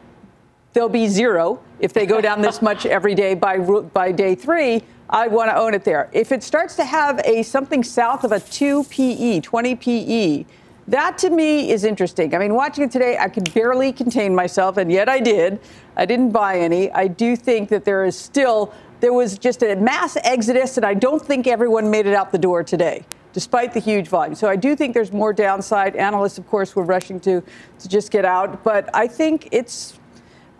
[0.72, 4.82] there'll be zero if they go down this much every day by by day three.
[5.08, 6.10] I want to own it there.
[6.12, 10.44] If it starts to have a something south of a 2 PE, 20 PE,
[10.88, 12.34] that to me is interesting.
[12.34, 15.60] I mean, watching it today, I could barely contain myself, and yet I did.
[15.96, 16.90] I didn't buy any.
[16.92, 20.94] I do think that there is still, there was just a mass exodus, and I
[20.94, 24.34] don't think everyone made it out the door today, despite the huge volume.
[24.34, 25.96] So I do think there's more downside.
[25.96, 27.42] Analysts, of course, were rushing to,
[27.78, 28.62] to just get out.
[28.62, 29.98] But I think it's,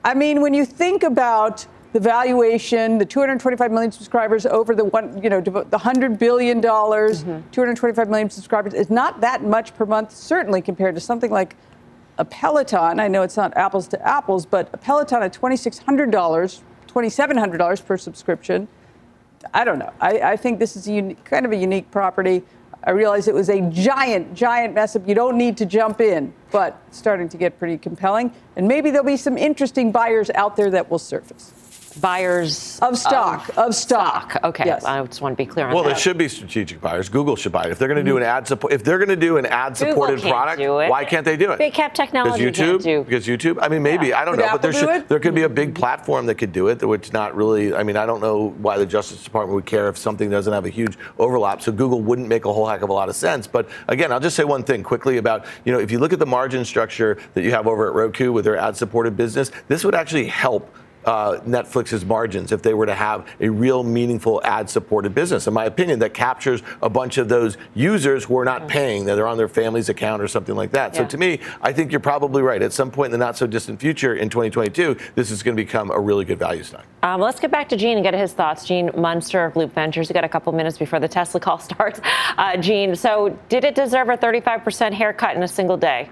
[0.05, 5.23] I mean, when you think about the valuation, the 225 million subscribers over the one,
[5.23, 7.49] you know, the hundred billion dollars, mm-hmm.
[7.53, 11.55] 225 million subscribers is not that much per month, certainly compared to something like
[12.19, 12.99] a Peloton.
[12.99, 18.67] I know it's not apples to apples, but a Peloton at $2,600, $2,700 per subscription.
[19.53, 19.93] I don't know.
[20.01, 22.43] I, I think this is unique, kind of a unique property.
[22.83, 25.07] I realize it was a giant, giant mess up.
[25.07, 28.33] You don't need to jump in, but starting to get pretty compelling.
[28.57, 31.53] And maybe there'll be some interesting buyers out there that will surface
[32.01, 34.33] buyers of stock of, of stock.
[34.33, 34.45] stock.
[34.45, 34.85] Okay, yes.
[34.85, 35.89] I just want to be clear on well, that.
[35.89, 37.09] Well, there should be strategic buyers.
[37.09, 38.73] Google should buy it if they're going to do an ad support.
[38.73, 41.59] If they're going to do an ad supported product, why can't they do it?
[41.59, 42.45] Big cap technology.
[42.45, 42.83] Because YouTube.
[42.83, 43.05] Do.
[43.05, 43.59] Because YouTube.
[43.61, 44.21] I mean, maybe yeah.
[44.21, 45.09] I don't Could know, Apple but there should it?
[45.09, 47.75] there could be a big platform that could do it, which not really.
[47.75, 50.67] I mean, I don't know why the Justice Department would care if something doesn't have
[50.67, 51.63] a huge overlap.
[51.63, 53.47] So Google wouldn't make a whole heck of a lot of sense.
[53.47, 56.19] But again, I'll just say one thing quickly about you know if you look at
[56.19, 59.85] the margin structure that you have over at Roku with their ad supported business, this
[59.85, 60.75] would actually help
[61.07, 65.55] uh, Netflix's margins if they were to have a real meaningful ad supported business, in
[65.55, 69.27] my opinion, that captures a bunch of those users who are not paying, that are
[69.27, 70.95] on their family's account or something like that.
[70.95, 71.01] Yeah.
[71.01, 72.63] So to me, I think you're probably right.
[72.63, 75.63] At some point in the not so distant future in 2022, this is going to
[75.63, 76.85] become a really good value stock.
[77.03, 78.65] Um, let's get back to Gene and get his thoughts.
[78.65, 80.09] Gene Munster of Loup Ventures.
[80.09, 82.01] We got a couple minutes before the Tesla call starts.
[82.37, 86.11] Uh, Gene, so did it deserve a 35% haircut in a single day?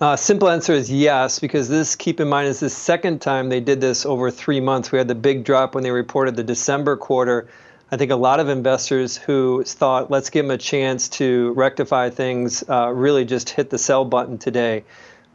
[0.00, 3.58] Uh, simple answer is yes, because this, keep in mind, is the second time they
[3.58, 4.92] did this over three months.
[4.92, 7.48] We had the big drop when they reported the December quarter.
[7.90, 12.10] I think a lot of investors who thought, let's give them a chance to rectify
[12.10, 14.84] things, uh, really just hit the sell button today.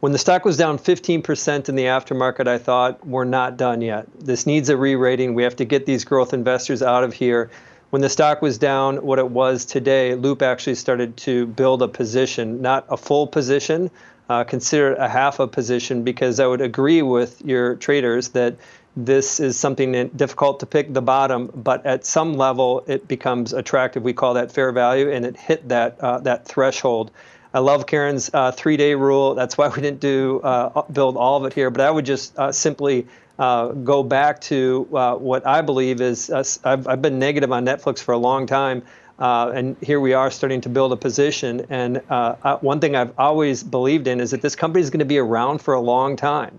[0.00, 4.06] When the stock was down 15% in the aftermarket, I thought, we're not done yet.
[4.18, 5.34] This needs a re rating.
[5.34, 7.50] We have to get these growth investors out of here.
[7.90, 11.88] When the stock was down what it was today, Loup actually started to build a
[11.88, 13.90] position, not a full position,
[14.28, 18.56] uh, consider it a half a position because I would agree with your traders that
[18.96, 24.02] this is something difficult to pick the bottom, but at some level it becomes attractive.
[24.02, 27.10] We call that fair value, and it hit that uh, that threshold.
[27.52, 29.34] I love Karen's uh, three-day rule.
[29.34, 31.70] That's why we didn't do uh, build all of it here.
[31.70, 33.06] But I would just uh, simply
[33.38, 38.00] uh, go back to uh, what I believe is I've, I've been negative on Netflix
[38.00, 38.82] for a long time.
[39.18, 41.66] Uh, and here we are starting to build a position.
[41.70, 45.04] And uh, one thing I've always believed in is that this company is going to
[45.04, 46.58] be around for a long time.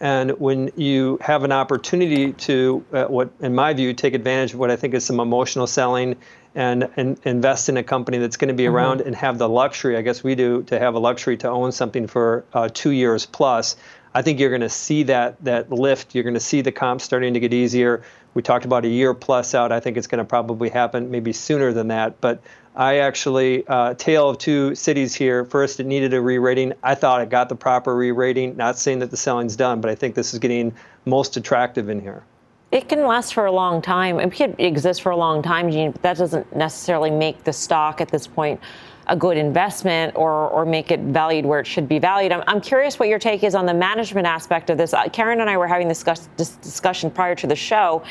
[0.00, 4.58] And when you have an opportunity to, uh, what in my view, take advantage of
[4.58, 6.16] what I think is some emotional selling
[6.54, 8.74] and, and invest in a company that's going to be mm-hmm.
[8.74, 11.72] around and have the luxury, I guess we do, to have a luxury to own
[11.72, 13.76] something for uh, two years plus.
[14.14, 16.14] I think you're going to see that that lift.
[16.14, 18.02] You're going to see the comps starting to get easier.
[18.34, 19.72] We talked about a year plus out.
[19.72, 22.20] I think it's going to probably happen maybe sooner than that.
[22.20, 22.42] But
[22.76, 25.44] I actually, uh, tale of two cities here.
[25.44, 26.72] First, it needed a re-rating.
[26.82, 28.56] I thought it got the proper re-rating.
[28.56, 32.00] Not saying that the selling's done, but I think this is getting most attractive in
[32.00, 32.24] here.
[32.72, 34.18] It can last for a long time.
[34.18, 38.00] It can exist for a long time, Gene, but that doesn't necessarily make the stock
[38.00, 38.60] at this point
[39.06, 42.32] a good investment or, or make it valued where it should be valued.
[42.32, 44.94] I'm, I'm curious what your take is on the management aspect of this.
[44.94, 48.02] Uh, Karen and I were having this, discuss, discussion prior to the show.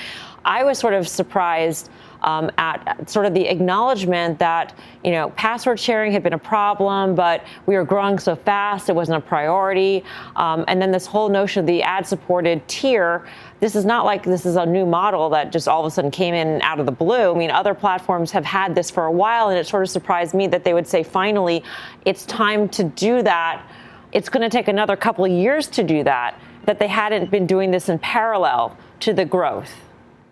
[0.46, 1.90] I was sort of surprised
[2.24, 7.16] um, at sort of the acknowledgement that you know password sharing had been a problem,
[7.16, 10.04] but we were growing so fast it wasn't a priority.
[10.36, 13.28] Um, and then this whole notion of the ad-supported tier
[13.64, 16.12] this is not like this is a new model that just all of a sudden
[16.12, 17.34] came in out of the blue.
[17.34, 20.34] I mean, other platforms have had this for a while, and it sort of surprised
[20.34, 21.64] me that they would say, finally,
[22.04, 23.66] it's time to do that.
[24.12, 27.48] It's going to take another couple of years to do that, that they hadn't been
[27.48, 29.74] doing this in parallel to the growth.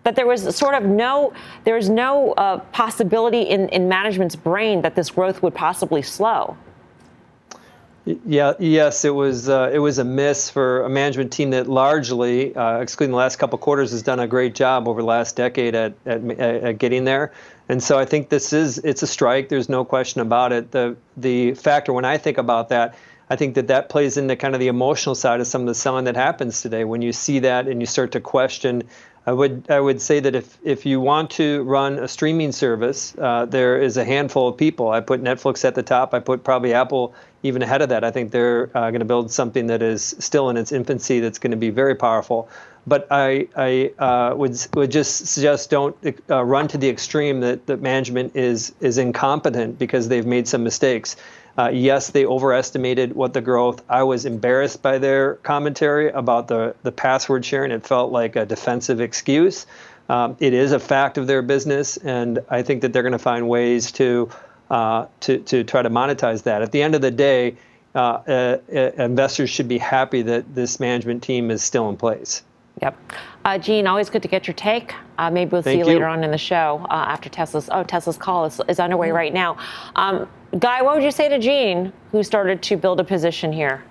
[0.02, 1.32] That there was sort of no,
[1.64, 6.54] there was no uh, possibility in, in management's brain that this growth would possibly slow.
[8.04, 12.54] Yeah, yes, it was uh, it was a miss for a management team that largely,
[12.54, 15.76] uh, excluding the last couple quarters, has done a great job over the last decade
[15.76, 17.32] at, at, at getting there.
[17.68, 19.48] And so I think this is it's a strike.
[19.50, 20.72] There's no question about it.
[20.72, 22.96] The the factor when I think about that,
[23.30, 25.74] I think that that plays into kind of the emotional side of some of the
[25.74, 26.82] selling that happens today.
[26.82, 28.82] When you see that and you start to question
[29.24, 33.14] I would I would say that if if you want to run a streaming service,
[33.18, 34.90] uh, there is a handful of people.
[34.90, 36.12] I put Netflix at the top.
[36.12, 38.02] I put probably Apple even ahead of that.
[38.02, 41.20] I think they're uh, going to build something that is still in its infancy.
[41.20, 42.48] That's going to be very powerful.
[42.84, 45.96] But I I uh, would would just suggest don't
[46.28, 50.64] uh, run to the extreme that that management is is incompetent because they've made some
[50.64, 51.14] mistakes.
[51.58, 53.82] Uh, yes, they overestimated what the growth.
[53.88, 57.70] I was embarrassed by their commentary about the, the password sharing.
[57.70, 59.66] It felt like a defensive excuse.
[60.08, 63.18] Um, it is a fact of their business, and I think that they're going to
[63.18, 64.30] find ways to,
[64.70, 66.62] uh, to, to try to monetize that.
[66.62, 67.56] At the end of the day,
[67.94, 72.42] uh, uh, uh investors should be happy that this management team is still in place.
[72.80, 73.12] Yep.
[73.44, 74.94] Uh, Gene, always good to get your take.
[75.18, 77.68] Uh, maybe we'll Thank see you, you, later on in the show uh, after Tesla's.
[77.70, 79.16] Oh, Tesla's call is, is underway mm-hmm.
[79.16, 79.58] right now.
[79.94, 80.26] Um,
[80.58, 83.82] Guy, what would you say to Gene, who started to build a position here?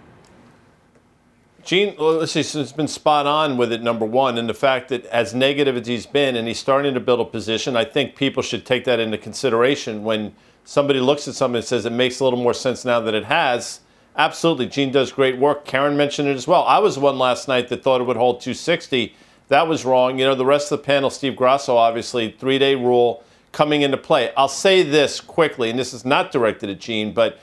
[1.64, 4.38] Gene, well, let's see, has been spot on with it, number one.
[4.38, 7.26] And the fact that, as negative as he's been, and he's starting to build a
[7.26, 11.66] position, I think people should take that into consideration when somebody looks at something and
[11.66, 13.82] says it makes a little more sense now that it has.
[14.16, 14.68] Absolutely.
[14.68, 15.66] Gene does great work.
[15.66, 16.64] Karen mentioned it as well.
[16.64, 19.16] I was one last night that thought it would hold 260.
[19.48, 20.20] That was wrong.
[20.20, 23.98] You know, the rest of the panel, Steve Grasso, obviously, three day rule coming into
[23.98, 24.32] play.
[24.36, 27.40] I'll say this quickly, and this is not directed at Gene, but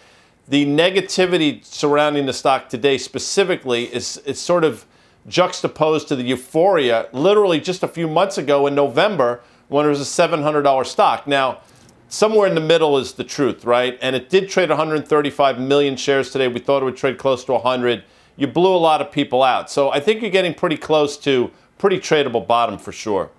[0.49, 4.87] the negativity surrounding the stock today specifically is, is sort of
[5.27, 10.01] juxtaposed to the euphoria literally just a few months ago in November when it was
[10.01, 11.27] a $700 stock.
[11.27, 11.61] Now,
[12.09, 13.99] somewhere in the middle is the truth, right?
[14.01, 16.49] And it did trade 135 million shares today.
[16.49, 18.05] We thought it would trade close to 100.
[18.37, 19.71] You blew a lot of people out.
[19.71, 23.31] So I think you're getting pretty close to pretty tradable bottom for sure.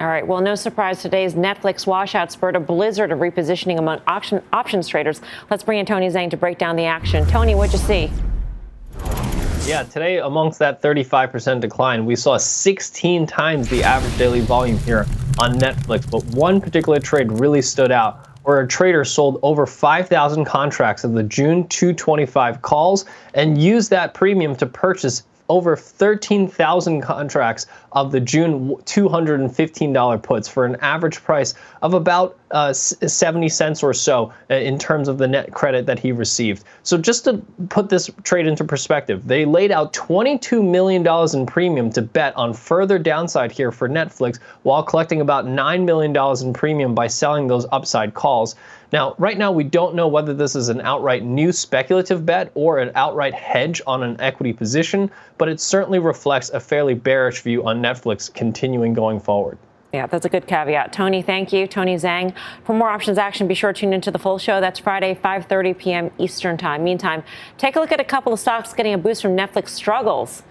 [0.00, 0.26] All right.
[0.26, 5.20] Well, no surprise, today's Netflix washout spurred a blizzard of repositioning among option, options traders.
[5.50, 7.24] Let's bring in Tony Zhang to break down the action.
[7.26, 8.10] Tony, what'd you see?
[9.66, 15.06] Yeah, today amongst that 35% decline, we saw 16 times the average daily volume here
[15.38, 16.10] on Netflix.
[16.10, 21.12] But one particular trade really stood out where a trader sold over 5,000 contracts of
[21.12, 28.20] the June 225 calls and used that premium to purchase over 13,000 contracts of the
[28.20, 34.54] June $215 puts for an average price of about uh, 70 cents or so uh,
[34.54, 36.64] in terms of the net credit that he received.
[36.82, 41.90] So just to put this trade into perspective, they laid out $22 million in premium
[41.90, 46.94] to bet on further downside here for Netflix while collecting about $9 million in premium
[46.94, 48.54] by selling those upside calls.
[48.94, 52.78] Now, right now, we don't know whether this is an outright new speculative bet or
[52.78, 57.66] an outright hedge on an equity position, but it certainly reflects a fairly bearish view
[57.66, 59.58] on Netflix continuing going forward.
[59.92, 60.92] Yeah, that's a good caveat.
[60.92, 61.66] Tony, thank you.
[61.66, 62.36] Tony Zhang.
[62.62, 64.60] For more options action, be sure to tune into the full show.
[64.60, 66.10] That's Friday, 5.30 p.m.
[66.18, 66.84] Eastern Time.
[66.84, 67.24] Meantime,
[67.58, 70.44] take a look at a couple of stocks getting a boost from Netflix struggles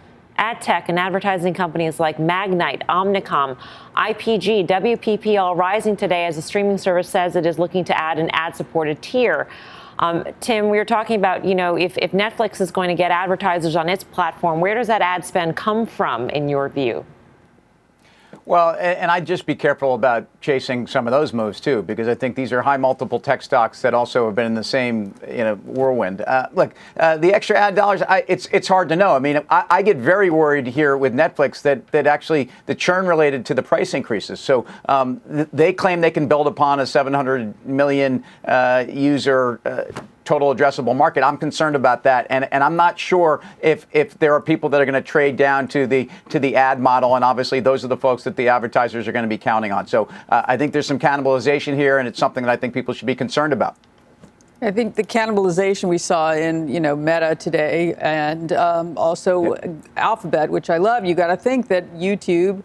[0.43, 3.57] ad tech and advertising companies like Magnite, Omnicom,
[3.95, 8.19] IPG, WPP all rising today as the streaming service says it is looking to add
[8.19, 9.47] an ad supported tier.
[9.99, 13.09] Um, Tim, we were talking about, you know, if, if Netflix is going to get
[13.09, 17.05] advertisers on its platform, where does that ad spend come from, in your view?
[18.45, 22.15] Well, and I'd just be careful about chasing some of those moves too, because I
[22.15, 25.45] think these are high multiple tech stocks that also have been in the same you
[25.45, 26.21] know whirlwind.
[26.21, 29.15] Uh, look, uh, the extra ad dollars, I, it's it's hard to know.
[29.15, 33.07] I mean, I, I, get very worried here with Netflix that that actually the churn
[33.07, 34.41] related to the price increases.
[34.41, 39.83] So um, th- they claim they can build upon a 700 million uh, user uh,
[40.25, 41.23] total addressable market.
[41.23, 44.81] I'm concerned about that, and and I'm not sure if if there are people that
[44.81, 47.87] are going to trade down to the to the ad model, and obviously those are
[47.87, 49.87] the folks that the advertisers are going to be counting on.
[49.87, 52.93] So uh, I think there's some cannibalization here, and it's something that I think people
[52.93, 53.77] should be concerned about.
[54.61, 59.75] I think the cannibalization we saw in you know Meta today, and um, also yep.
[59.97, 61.05] Alphabet, which I love.
[61.05, 62.63] You got to think that YouTube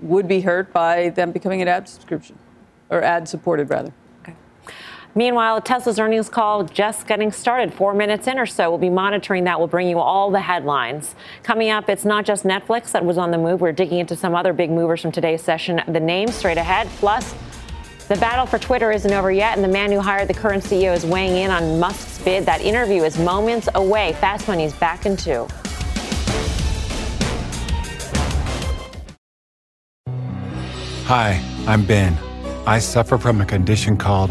[0.00, 2.38] would be hurt by them becoming an ad subscription
[2.88, 3.92] or ad supported rather.
[5.14, 8.70] Meanwhile, Tesla's earnings call just getting started, four minutes in or so.
[8.70, 9.58] We'll be monitoring that.
[9.58, 11.16] We'll bring you all the headlines.
[11.42, 13.60] Coming up, it's not just Netflix that was on the move.
[13.60, 15.82] We're digging into some other big movers from today's session.
[15.88, 16.86] The names straight ahead.
[16.98, 17.34] Plus,
[18.06, 20.94] the battle for Twitter isn't over yet, and the man who hired the current CEO
[20.94, 22.46] is weighing in on Musk's bid.
[22.46, 24.12] That interview is moments away.
[24.14, 25.48] Fast Money's back in two.
[31.06, 32.16] Hi, I'm Ben.
[32.66, 34.30] I suffer from a condition called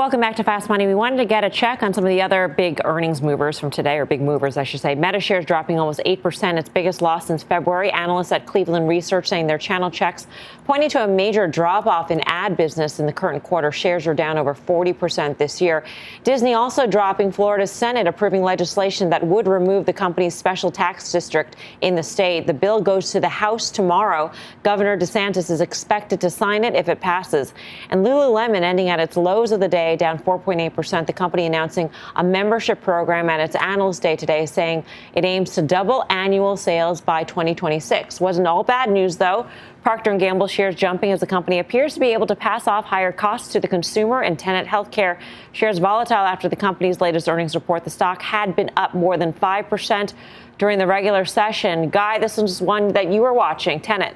[0.00, 0.86] Welcome back to Fast Money.
[0.86, 3.70] We wanted to get a check on some of the other big earnings movers from
[3.70, 4.94] today, or big movers, I should say.
[4.94, 7.90] Meta shares dropping almost 8%, its biggest loss since February.
[7.90, 10.26] Analysts at Cleveland Research saying their channel checks
[10.70, 13.72] pointing to a major drop off in ad business in the current quarter.
[13.72, 15.82] Shares are down over 40% this year.
[16.22, 21.56] Disney also dropping Florida's Senate approving legislation that would remove the company's special tax district
[21.80, 22.46] in the state.
[22.46, 24.30] The bill goes to the House tomorrow.
[24.62, 27.52] Governor DeSantis is expected to sign it if it passes.
[27.88, 31.04] And Lululemon ending at its lows of the day down 4.8%.
[31.04, 35.62] The company announcing a membership program at its analyst day today, saying it aims to
[35.62, 38.20] double annual sales by 2026.
[38.20, 39.48] Wasn't all bad news, though.
[39.82, 42.84] Procter & Gamble shares jumping as the company appears to be able to pass off
[42.84, 45.18] higher costs to the consumer and Tenet Healthcare
[45.52, 47.84] shares volatile after the company's latest earnings report.
[47.84, 50.12] The stock had been up more than 5%
[50.58, 51.88] during the regular session.
[51.88, 54.14] Guy, this is one that you were watching, Tenet.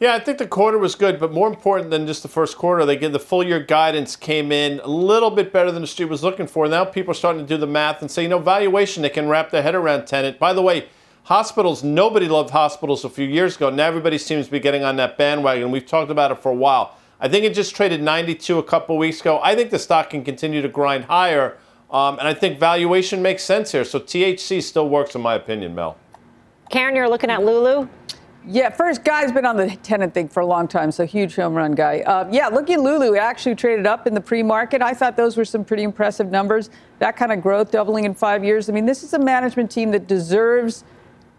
[0.00, 2.84] Yeah, I think the quarter was good, but more important than just the first quarter,
[2.84, 6.10] they get the full year guidance came in a little bit better than the street
[6.10, 6.66] was looking for.
[6.68, 9.28] Now people are starting to do the math and say, you know, valuation, they can
[9.28, 10.40] wrap their head around Tenet.
[10.40, 10.88] By the way,
[11.24, 13.70] hospitals, nobody loved hospitals a few years ago.
[13.70, 15.70] Now everybody seems to be getting on that bandwagon.
[15.70, 16.96] We've talked about it for a while.
[17.20, 19.40] I think it just traded 92 a couple weeks ago.
[19.42, 21.56] I think the stock can continue to grind higher,
[21.90, 23.84] um, and I think valuation makes sense here.
[23.84, 25.96] So THC still works, in my opinion, Mel.
[26.70, 27.88] Karen, you're looking at Lulu.
[28.44, 31.54] Yeah, first, Guy's been on the Tenet thing for a long time, so huge home
[31.54, 32.00] run guy.
[32.00, 34.82] Uh, yeah, looking at Lulu, it actually traded up in the pre market.
[34.82, 36.70] I thought those were some pretty impressive numbers.
[36.98, 38.68] That kind of growth, doubling in five years.
[38.68, 40.82] I mean, this is a management team that deserves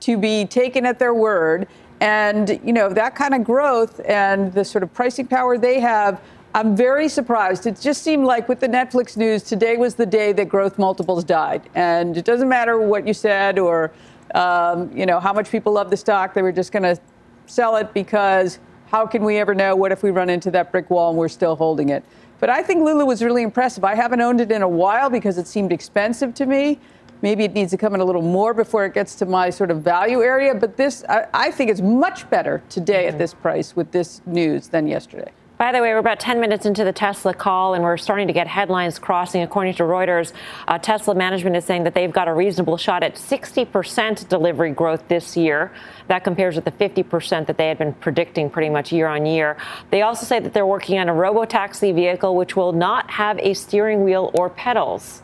[0.03, 1.67] to be taken at their word.
[2.01, 6.21] And, you know, that kind of growth and the sort of pricing power they have,
[6.53, 7.65] I'm very surprised.
[7.65, 11.23] It just seemed like with the Netflix news, today was the day that growth multiples
[11.23, 11.69] died.
[11.73, 13.93] And it doesn't matter what you said or
[14.35, 16.33] um, you know, how much people love the stock.
[16.33, 16.99] They were just going to
[17.45, 19.75] sell it because how can we ever know?
[19.75, 22.03] What if we run into that brick wall and we're still holding it?
[22.39, 23.83] But I think Lulu was really impressive.
[23.83, 26.79] I haven't owned it in a while because it seemed expensive to me.
[27.23, 29.71] Maybe it needs to come in a little more before it gets to my sort
[29.71, 30.53] of value area.
[30.53, 33.13] But this, I, I think it's much better today mm-hmm.
[33.13, 35.31] at this price with this news than yesterday.
[35.57, 38.33] By the way, we're about 10 minutes into the Tesla call, and we're starting to
[38.33, 39.41] get headlines crossing.
[39.41, 40.33] According to Reuters,
[40.67, 45.07] uh, Tesla management is saying that they've got a reasonable shot at 60% delivery growth
[45.07, 45.71] this year.
[46.09, 49.55] That compares with the 50% that they had been predicting pretty much year on year.
[49.91, 53.53] They also say that they're working on a robo-taxi vehicle which will not have a
[53.53, 55.22] steering wheel or pedals.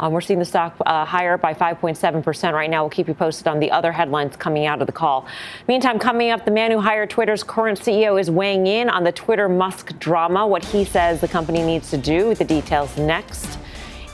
[0.00, 2.82] Um, we're seeing the stock uh, higher by 5.7% right now.
[2.82, 5.26] We'll keep you posted on the other headlines coming out of the call.
[5.68, 9.12] Meantime, coming up, the man who hired Twitter's current CEO is weighing in on the
[9.12, 12.28] Twitter Musk drama, what he says the company needs to do.
[12.28, 13.58] With the details next.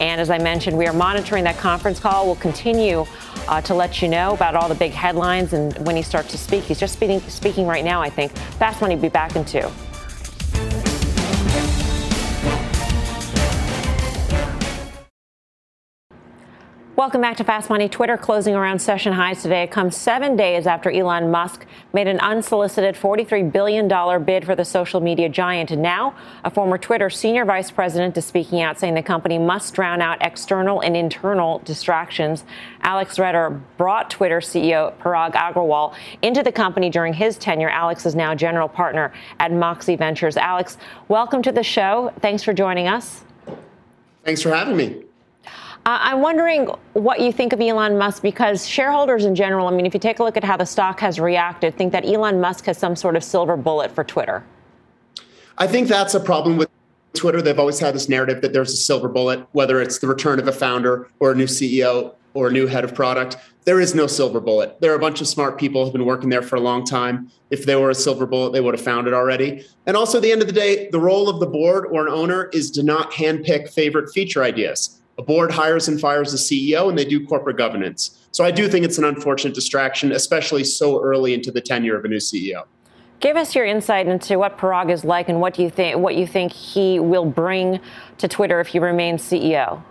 [0.01, 2.27] And as I mentioned, we are monitoring that conference call.
[2.27, 3.07] We'll continue
[3.47, 6.39] uh, to let you know about all the big headlines and when he starts to
[6.39, 6.65] speak.
[6.65, 8.33] He's just speaking, speaking right now, I think.
[8.59, 9.71] Fast Money will be back in two.
[16.97, 17.91] Welcome back to Fast Money.
[17.91, 19.67] Twitter closing around session highs today.
[19.67, 25.03] Comes seven days after Elon Musk made an unsolicited $43 billion bid for the social
[25.03, 25.71] media giant.
[25.71, 29.75] And now, a former Twitter senior vice president is speaking out, saying the company must
[29.75, 32.45] drown out external and internal distractions.
[32.81, 37.69] Alex Roetter brought Twitter CEO Parag Agrawal into the company during his tenure.
[37.69, 40.39] Alex is now general partner at Moxxie Ventures.
[40.39, 40.79] Alex,
[41.09, 42.11] welcome to the show.
[42.23, 43.23] Thanks for joining us.
[44.25, 45.06] Thanks for having me.
[45.87, 49.87] Uh, I'm wondering what you think of Elon Musk because shareholders in general, I mean,
[49.87, 52.65] if you take a look at how the stock has reacted, think that Elon Musk
[52.65, 54.45] has some sort of silver bullet for Twitter.
[55.59, 56.69] I think that's a problem with
[57.15, 57.41] Twitter.
[57.41, 60.49] They've always had this narrative that there's a silver bullet, whether it's the return of
[60.49, 63.37] a founder or a new CEO or a new head of product.
[63.65, 64.81] There is no silver bullet.
[64.81, 67.31] There are a bunch of smart people who've been working there for a long time.
[67.51, 69.65] If there were a silver bullet, they would have found it already.
[69.87, 72.13] And also, at the end of the day, the role of the board or an
[72.13, 75.01] owner is to not handpick favorite feature ideas.
[75.19, 78.27] A board hires and fires a CEO, and they do corporate governance.
[78.33, 82.05] So I do think it's an unfortunate distraction, especially so early into the tenure of
[82.05, 82.65] a new CEO.
[83.21, 86.17] Give us your insight into what Parag is like and what do you think what
[86.17, 87.81] you think he will bring
[88.19, 89.83] to Twitter if he remains CEO.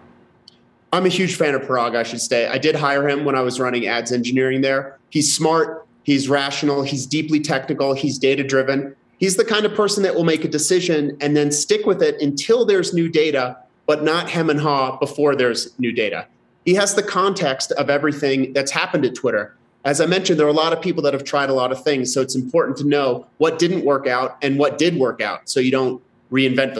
[0.94, 2.48] I'm a huge fan of Parag, I should say.
[2.48, 5.00] I did hire him when I was running ads engineering there.
[5.10, 8.96] He's smart, he's rational, he's deeply technical, he's data driven.
[9.18, 12.22] He's the kind of person that will make a decision and then stick with it
[12.22, 16.28] until there's new data, but not hem and haw before there's new data.
[16.66, 19.56] He has the context of everything that's happened at Twitter.
[19.84, 21.84] As I mentioned, there are a lot of people that have tried a lot of
[21.84, 22.12] things.
[22.12, 25.60] So it's important to know what didn't work out and what did work out so
[25.60, 26.74] you don't reinvent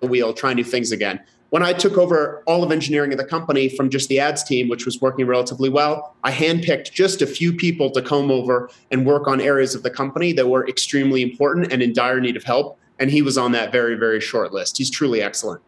[0.00, 1.20] the wheel, try new things again
[1.52, 4.70] when I took over all of engineering at the company from just the ads team,
[4.70, 9.04] which was working relatively well, I handpicked just a few people to come over and
[9.04, 12.44] work on areas of the company that were extremely important and in dire need of
[12.44, 12.78] help.
[12.98, 14.78] And he was on that very, very short list.
[14.78, 15.60] He's truly excellent.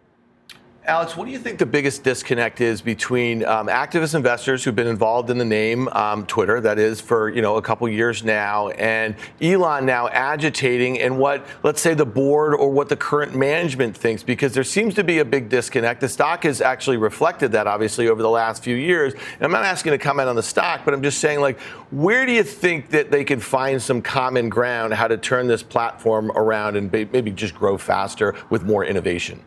[0.86, 4.86] Alex, what do you think the biggest disconnect is between um, activist investors who've been
[4.86, 8.68] involved in the name um, Twitter, that is for you know a couple years now,
[8.68, 13.96] and Elon now agitating, and what let's say the board or what the current management
[13.96, 14.22] thinks?
[14.22, 16.02] Because there seems to be a big disconnect.
[16.02, 19.14] The stock has actually reflected that, obviously, over the last few years.
[19.14, 21.58] And I'm not asking to comment on the stock, but I'm just saying, like,
[21.92, 25.62] where do you think that they can find some common ground, how to turn this
[25.62, 29.40] platform around and maybe just grow faster with more innovation?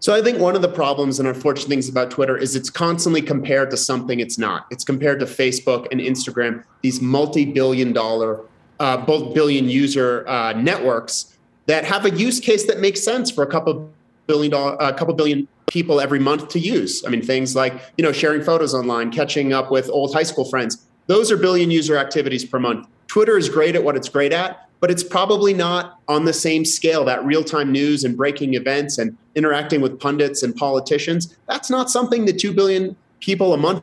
[0.00, 3.20] So I think one of the problems and unfortunate things about Twitter is it's constantly
[3.20, 4.66] compared to something it's not.
[4.70, 8.42] It's compared to Facebook and Instagram, these multi-billion dollar,
[8.78, 11.36] uh, both billion user uh, networks
[11.66, 13.90] that have a use case that makes sense for a couple
[14.28, 17.04] billion dollar, a couple billion people every month to use.
[17.04, 20.44] I mean, things like you know sharing photos online, catching up with old high school
[20.44, 20.86] friends.
[21.08, 22.86] Those are billion user activities per month.
[23.08, 26.64] Twitter is great at what it's great at, but it's probably not on the same
[26.64, 31.36] scale that real-time news and breaking events and interacting with pundits and politicians.
[31.46, 33.82] That's not something that 2 billion people a month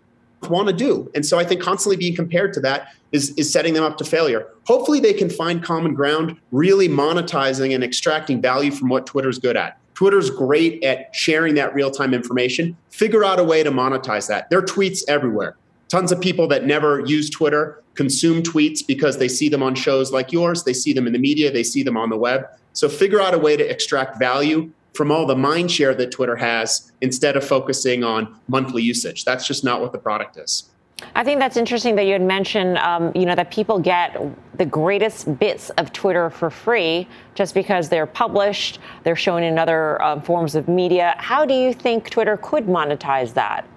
[0.50, 1.10] want to do.
[1.16, 4.04] And so i think constantly being compared to that is, is setting them up to
[4.04, 4.48] failure.
[4.66, 9.58] Hopefully they can find common ground really monetizing and extracting value from what twitter's good
[9.58, 9.80] at.
[9.96, 12.76] Twitter's great at sharing that real-time information.
[12.90, 14.50] Figure out a way to monetize that.
[14.50, 15.56] There are tweets everywhere.
[15.88, 20.12] Tons of people that never use twitter consume tweets because they see them on shows
[20.12, 22.46] like yours, they see them in the media, they see them on the web.
[22.74, 26.36] So figure out a way to extract value from all the mind share that Twitter
[26.36, 29.26] has instead of focusing on monthly usage.
[29.26, 30.70] That's just not what the product is.
[31.14, 34.18] I think that's interesting that you had mentioned, um, you know, that people get
[34.58, 40.02] the greatest bits of Twitter for free just because they're published, they're shown in other
[40.02, 41.16] um, forms of media.
[41.18, 43.68] How do you think Twitter could monetize that?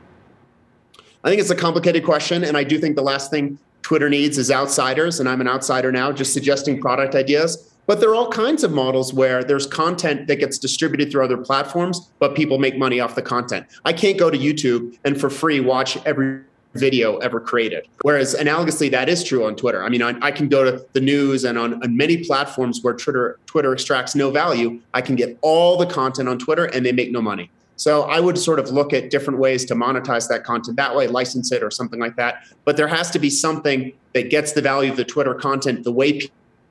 [1.25, 3.59] I think it's a complicated question, and I do think the last thing
[3.89, 7.73] Twitter needs is outsiders, and I'm an outsider now, just suggesting product ideas.
[7.87, 11.39] But there are all kinds of models where there's content that gets distributed through other
[11.39, 13.65] platforms, but people make money off the content.
[13.87, 16.43] I can't go to YouTube and for free watch every
[16.75, 17.89] video ever created.
[18.03, 19.83] Whereas analogously, that is true on Twitter.
[19.83, 22.93] I mean, I, I can go to the news and on, on, many platforms where
[22.93, 26.93] Twitter Twitter extracts no value, I can get all the content on Twitter and they
[26.93, 27.51] make no money.
[27.79, 31.07] So I would sort of look at different ways to monetize that content that way,
[31.07, 32.43] license it or something like that.
[32.65, 35.93] But there has to be something that gets the value of the Twitter content the
[35.93, 36.21] way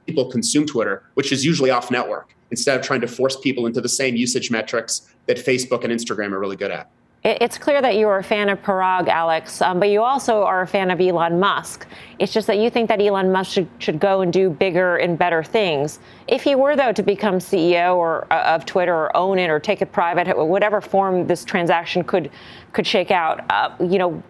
[0.06, 3.80] people consume Twitter, which is usually off network, instead of trying to force people into
[3.80, 6.90] the same usage metrics that Facebook and Instagram are really good at.
[7.30, 10.62] It's clear that you are a fan of Parag, Alex, um, but you also are
[10.62, 11.86] a fan of Elon Musk.
[12.20, 15.20] It's just that you think that Elon Musk should, should go and do bigger and
[15.20, 16.00] better things.
[16.30, 19.60] If he were, though, to become CEO or uh, of Twitter or own it or
[19.60, 22.32] take it private, whatever form this transaction could
[22.72, 24.24] could shake out, uh, you know,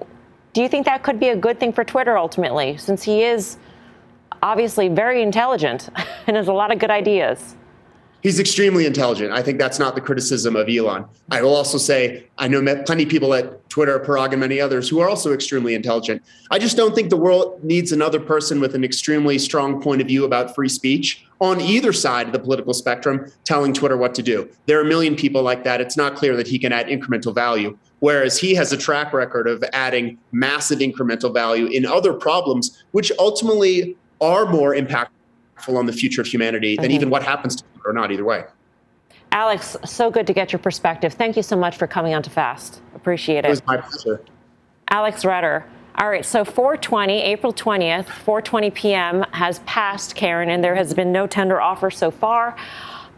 [0.53, 3.57] do you think that could be a good thing for Twitter ultimately, since he is
[4.41, 5.89] obviously very intelligent
[6.25, 7.57] and has a lot of good ideas?
[8.23, 9.31] He's extremely intelligent.
[9.31, 11.05] I think that's not the criticism of Elon.
[11.29, 14.89] I will also say I know plenty of people at Twitter, Parag, and many others
[14.89, 16.23] who are also extremely intelligent.
[16.49, 20.07] I just don't think the world needs another person with an extremely strong point of
[20.07, 24.23] view about free speech on either side of the political spectrum telling Twitter what to
[24.23, 24.49] do.
[24.65, 25.79] There are a million people like that.
[25.79, 27.77] It's not clear that he can add incremental value.
[27.99, 33.11] Whereas he has a track record of adding massive incremental value in other problems, which
[33.19, 35.09] ultimately are more impactful
[35.67, 36.93] on the future of humanity than mm-hmm.
[36.93, 38.43] even what happens to or not either way.
[39.31, 41.13] Alex, so good to get your perspective.
[41.13, 42.81] Thank you so much for coming on to Fast.
[42.95, 43.45] Appreciate it.
[43.45, 44.21] It was my pleasure.
[44.89, 45.63] Alex Roetter.
[45.99, 49.25] All right, so 420, April 20th, 4:20 p.m.
[49.31, 52.55] has passed, Karen, and there has been no tender offer so far.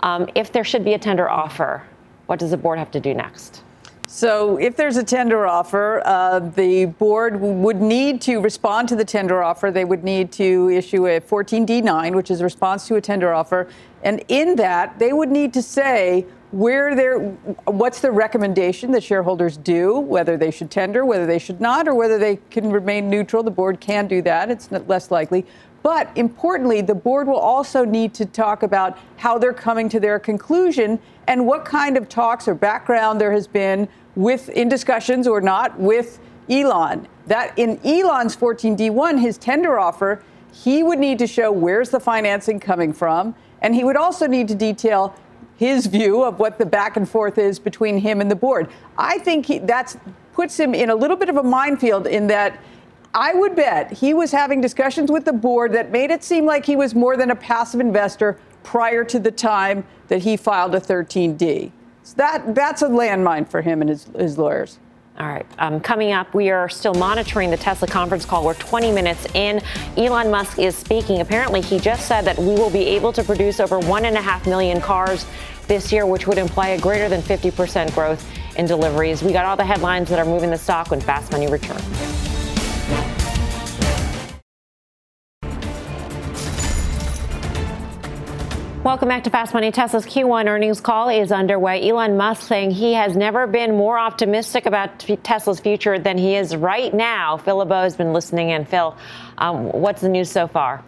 [0.01, 1.83] Um, if there should be a tender offer,
[2.27, 3.63] what does the board have to do next?
[4.11, 9.05] So, if there's a tender offer, uh, the board would need to respond to the
[9.05, 9.69] tender offer.
[9.69, 13.67] They would need to issue a 14D9, which is a response to a tender offer.
[14.01, 17.19] And in that, they would need to say where they're,
[17.65, 21.93] what's the recommendation that shareholders do, whether they should tender, whether they should not, or
[21.93, 23.43] whether they can remain neutral.
[23.43, 24.49] The board can do that.
[24.49, 25.45] It's less likely.
[25.81, 30.19] But importantly, the board will also need to talk about how they're coming to their
[30.19, 33.87] conclusion and what kind of talks or background there has been
[34.19, 37.07] with in discussions or not with Elon.
[37.27, 42.59] That in Elon's 14D1, his tender offer, he would need to show where's the financing
[42.59, 45.15] coming from, and he would also need to detail
[45.55, 48.69] his view of what the back and forth is between him and the board.
[48.97, 49.95] I think he, that's
[50.33, 52.59] puts him in a little bit of a minefield in that
[53.13, 56.65] I would bet he was having discussions with the board that made it seem like
[56.65, 60.79] he was more than a passive investor prior to the time that he filed a
[60.79, 61.71] 13D.
[62.09, 64.79] So that, that's a landmine for him and his, his lawyers.
[65.19, 65.45] All right.
[65.59, 68.43] Um, coming up, we are still monitoring the Tesla conference call.
[68.43, 69.61] We're 20 minutes in.
[69.95, 71.21] Elon Musk is speaking.
[71.21, 74.21] Apparently, he just said that we will be able to produce over one and a
[74.21, 75.27] half million cars
[75.67, 79.21] this year, which would imply a greater than 50% growth in deliveries.
[79.21, 82.38] We got all the headlines that are moving the stock when Fast Money returns.
[88.89, 89.71] Welcome back to Fast Money.
[89.71, 91.87] Tesla's Q1 earnings call is underway.
[91.87, 96.55] Elon Musk saying he has never been more optimistic about Tesla's future than he is
[96.55, 97.37] right now.
[97.37, 98.65] Phil LeBeau has been listening in.
[98.65, 98.97] Phil,
[99.37, 100.83] um, what's the news so far?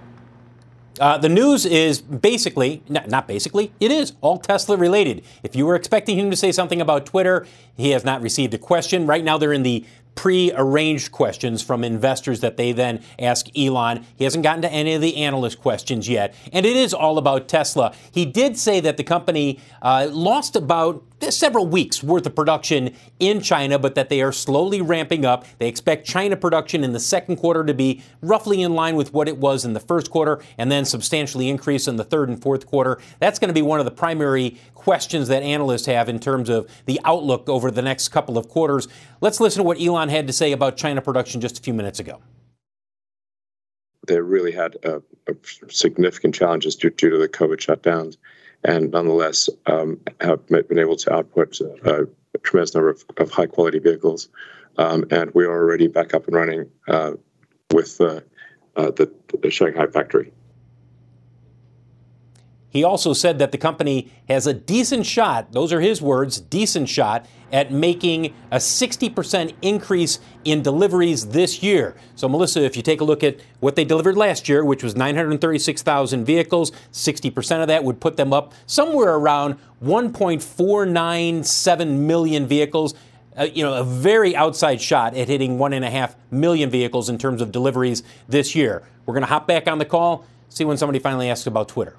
[0.99, 5.23] Uh, the news is basically, not basically, it is all Tesla related.
[5.43, 7.45] If you were expecting him to say something about Twitter,
[7.77, 9.05] he has not received a question.
[9.05, 9.85] Right now, they're in the
[10.15, 14.05] pre-arranged questions from investors that they then ask Elon.
[14.15, 17.47] He hasn't gotten to any of the analyst questions yet, and it is all about
[17.47, 17.93] Tesla.
[18.11, 23.41] He did say that the company uh, lost about several weeks worth of production in
[23.41, 25.45] China, but that they are slowly ramping up.
[25.59, 29.27] They expect China production in the second quarter to be roughly in line with what
[29.27, 32.65] it was in the first quarter, and then substantially increase in the third and fourth
[32.65, 32.99] quarter.
[33.19, 36.67] That's going to be one of the primary questions that analysts have in terms of
[36.85, 38.87] the outlook over the next couple of quarters.
[39.21, 41.99] Let's listen to what Elon had to say about China production just a few minutes
[41.99, 42.19] ago.
[44.07, 44.99] They really had uh,
[45.69, 48.17] significant challenges due, due, to the COVID shutdowns,
[48.63, 53.45] and nonetheless um, have been able to output uh, a tremendous number of, of high
[53.47, 54.29] quality vehicles.
[54.77, 57.13] Um, and we are already back up and running uh,
[57.73, 58.21] with uh,
[58.75, 60.31] the, the Shanghai factory.
[62.71, 66.87] He also said that the company has a decent shot, those are his words, decent
[66.87, 71.97] shot at making a 60% increase in deliveries this year.
[72.15, 74.95] So, Melissa, if you take a look at what they delivered last year, which was
[74.95, 82.93] 936,000 vehicles, 60% of that would put them up somewhere around 1.497 million vehicles.
[83.37, 87.09] Uh, you know, a very outside shot at hitting one and a half million vehicles
[87.09, 88.81] in terms of deliveries this year.
[89.05, 91.97] We're going to hop back on the call, see when somebody finally asks about Twitter.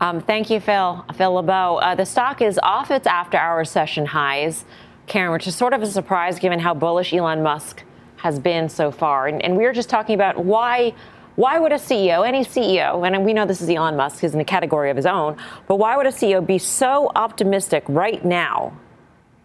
[0.00, 1.04] Um, thank you, Phil.
[1.14, 1.76] Phil LeBeau.
[1.76, 4.66] Uh, the stock is off its after hours session highs,
[5.06, 7.82] Karen, which is sort of a surprise given how bullish Elon Musk
[8.16, 9.26] has been so far.
[9.28, 10.92] And, and we were just talking about why.
[11.36, 14.40] Why would a CEO, any CEO, and we know this is Elon Musk, he's in
[14.40, 15.36] a category of his own,
[15.68, 18.72] but why would a CEO be so optimistic right now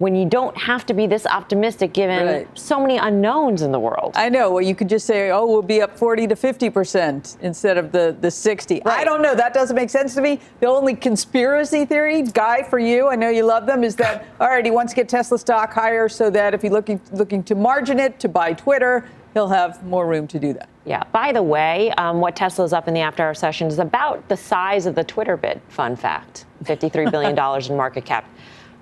[0.01, 2.57] when you don't have to be this optimistic given right.
[2.57, 4.13] so many unknowns in the world.
[4.15, 4.49] I know.
[4.49, 7.91] Well, you could just say, oh, we'll be up 40 to 50 percent instead of
[7.91, 8.81] the, the 60.
[8.83, 8.99] Right.
[8.99, 9.35] I don't know.
[9.35, 10.39] That doesn't make sense to me.
[10.59, 14.47] The only conspiracy theory, Guy, for you, I know you love them, is that, all
[14.47, 17.53] right, he wants to get Tesla stock higher so that if he's looking, looking to
[17.53, 20.67] margin it, to buy Twitter, he'll have more room to do that.
[20.83, 21.03] Yeah.
[21.11, 24.37] By the way, um, what Tesla's up in the after hour session is about the
[24.37, 25.61] size of the Twitter bid.
[25.69, 27.37] Fun fact $53 billion
[27.71, 28.25] in market cap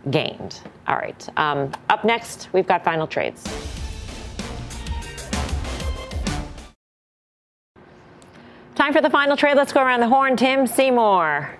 [0.09, 0.61] gained.
[0.87, 1.29] All right.
[1.37, 3.43] Um, up next, we've got final trades.
[8.75, 9.55] Time for the final trade.
[9.55, 10.37] Let's go around the horn.
[10.37, 11.53] Tim Seymour.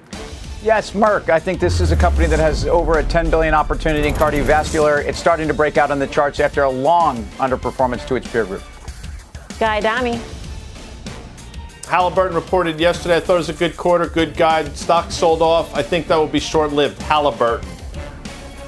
[0.64, 1.30] Yes, Merck.
[1.30, 5.04] I think this is a company that has over a 10 billion opportunity in cardiovascular.
[5.06, 8.46] It's starting to break out on the charts after a long underperformance to its peer
[8.46, 8.64] group.
[9.60, 10.20] Guy Adami.
[11.88, 13.18] Halliburton reported yesterday.
[13.18, 14.78] I thought it was a good quarter, good guide.
[14.78, 15.74] Stock sold off.
[15.74, 17.02] I think that will be short lived.
[17.02, 17.68] Halliburton.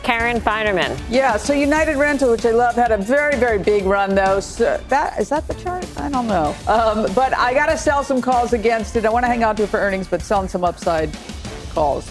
[0.03, 0.99] Karen Finerman.
[1.09, 4.39] Yeah, so United Rental, which I love, had a very, very big run though.
[4.39, 5.85] So that is that the chart?
[5.97, 6.55] I don't know.
[6.67, 9.05] Um, but I got to sell some calls against it.
[9.05, 11.15] I want to hang on to it for earnings, but selling some upside
[11.73, 12.09] calls.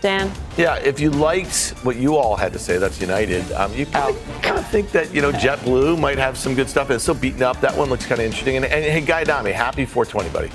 [0.00, 0.30] Dan.
[0.56, 3.50] Yeah, if you liked what you all had to say, that's United.
[3.52, 6.90] Um, you kind of, think that you know JetBlue might have some good stuff.
[6.90, 7.60] It's still beaten up.
[7.60, 8.56] That one looks kind of interesting.
[8.56, 10.50] And, and hey, Guy Adami, happy 420, buddy.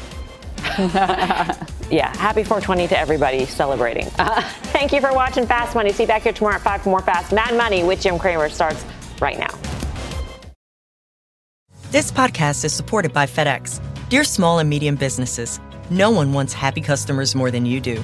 [1.91, 4.07] yeah, happy 420 to everybody celebrating.
[4.17, 4.41] Uh,
[4.73, 5.91] thank you for watching Fast Money.
[5.91, 8.49] See you back here tomorrow at 5 for more Fast Mad Money with Jim Cramer
[8.49, 8.83] starts
[9.21, 9.53] right now.
[11.91, 13.79] This podcast is supported by FedEx.
[14.09, 15.59] Dear small and medium businesses,
[15.89, 18.03] no one wants happy customers more than you do.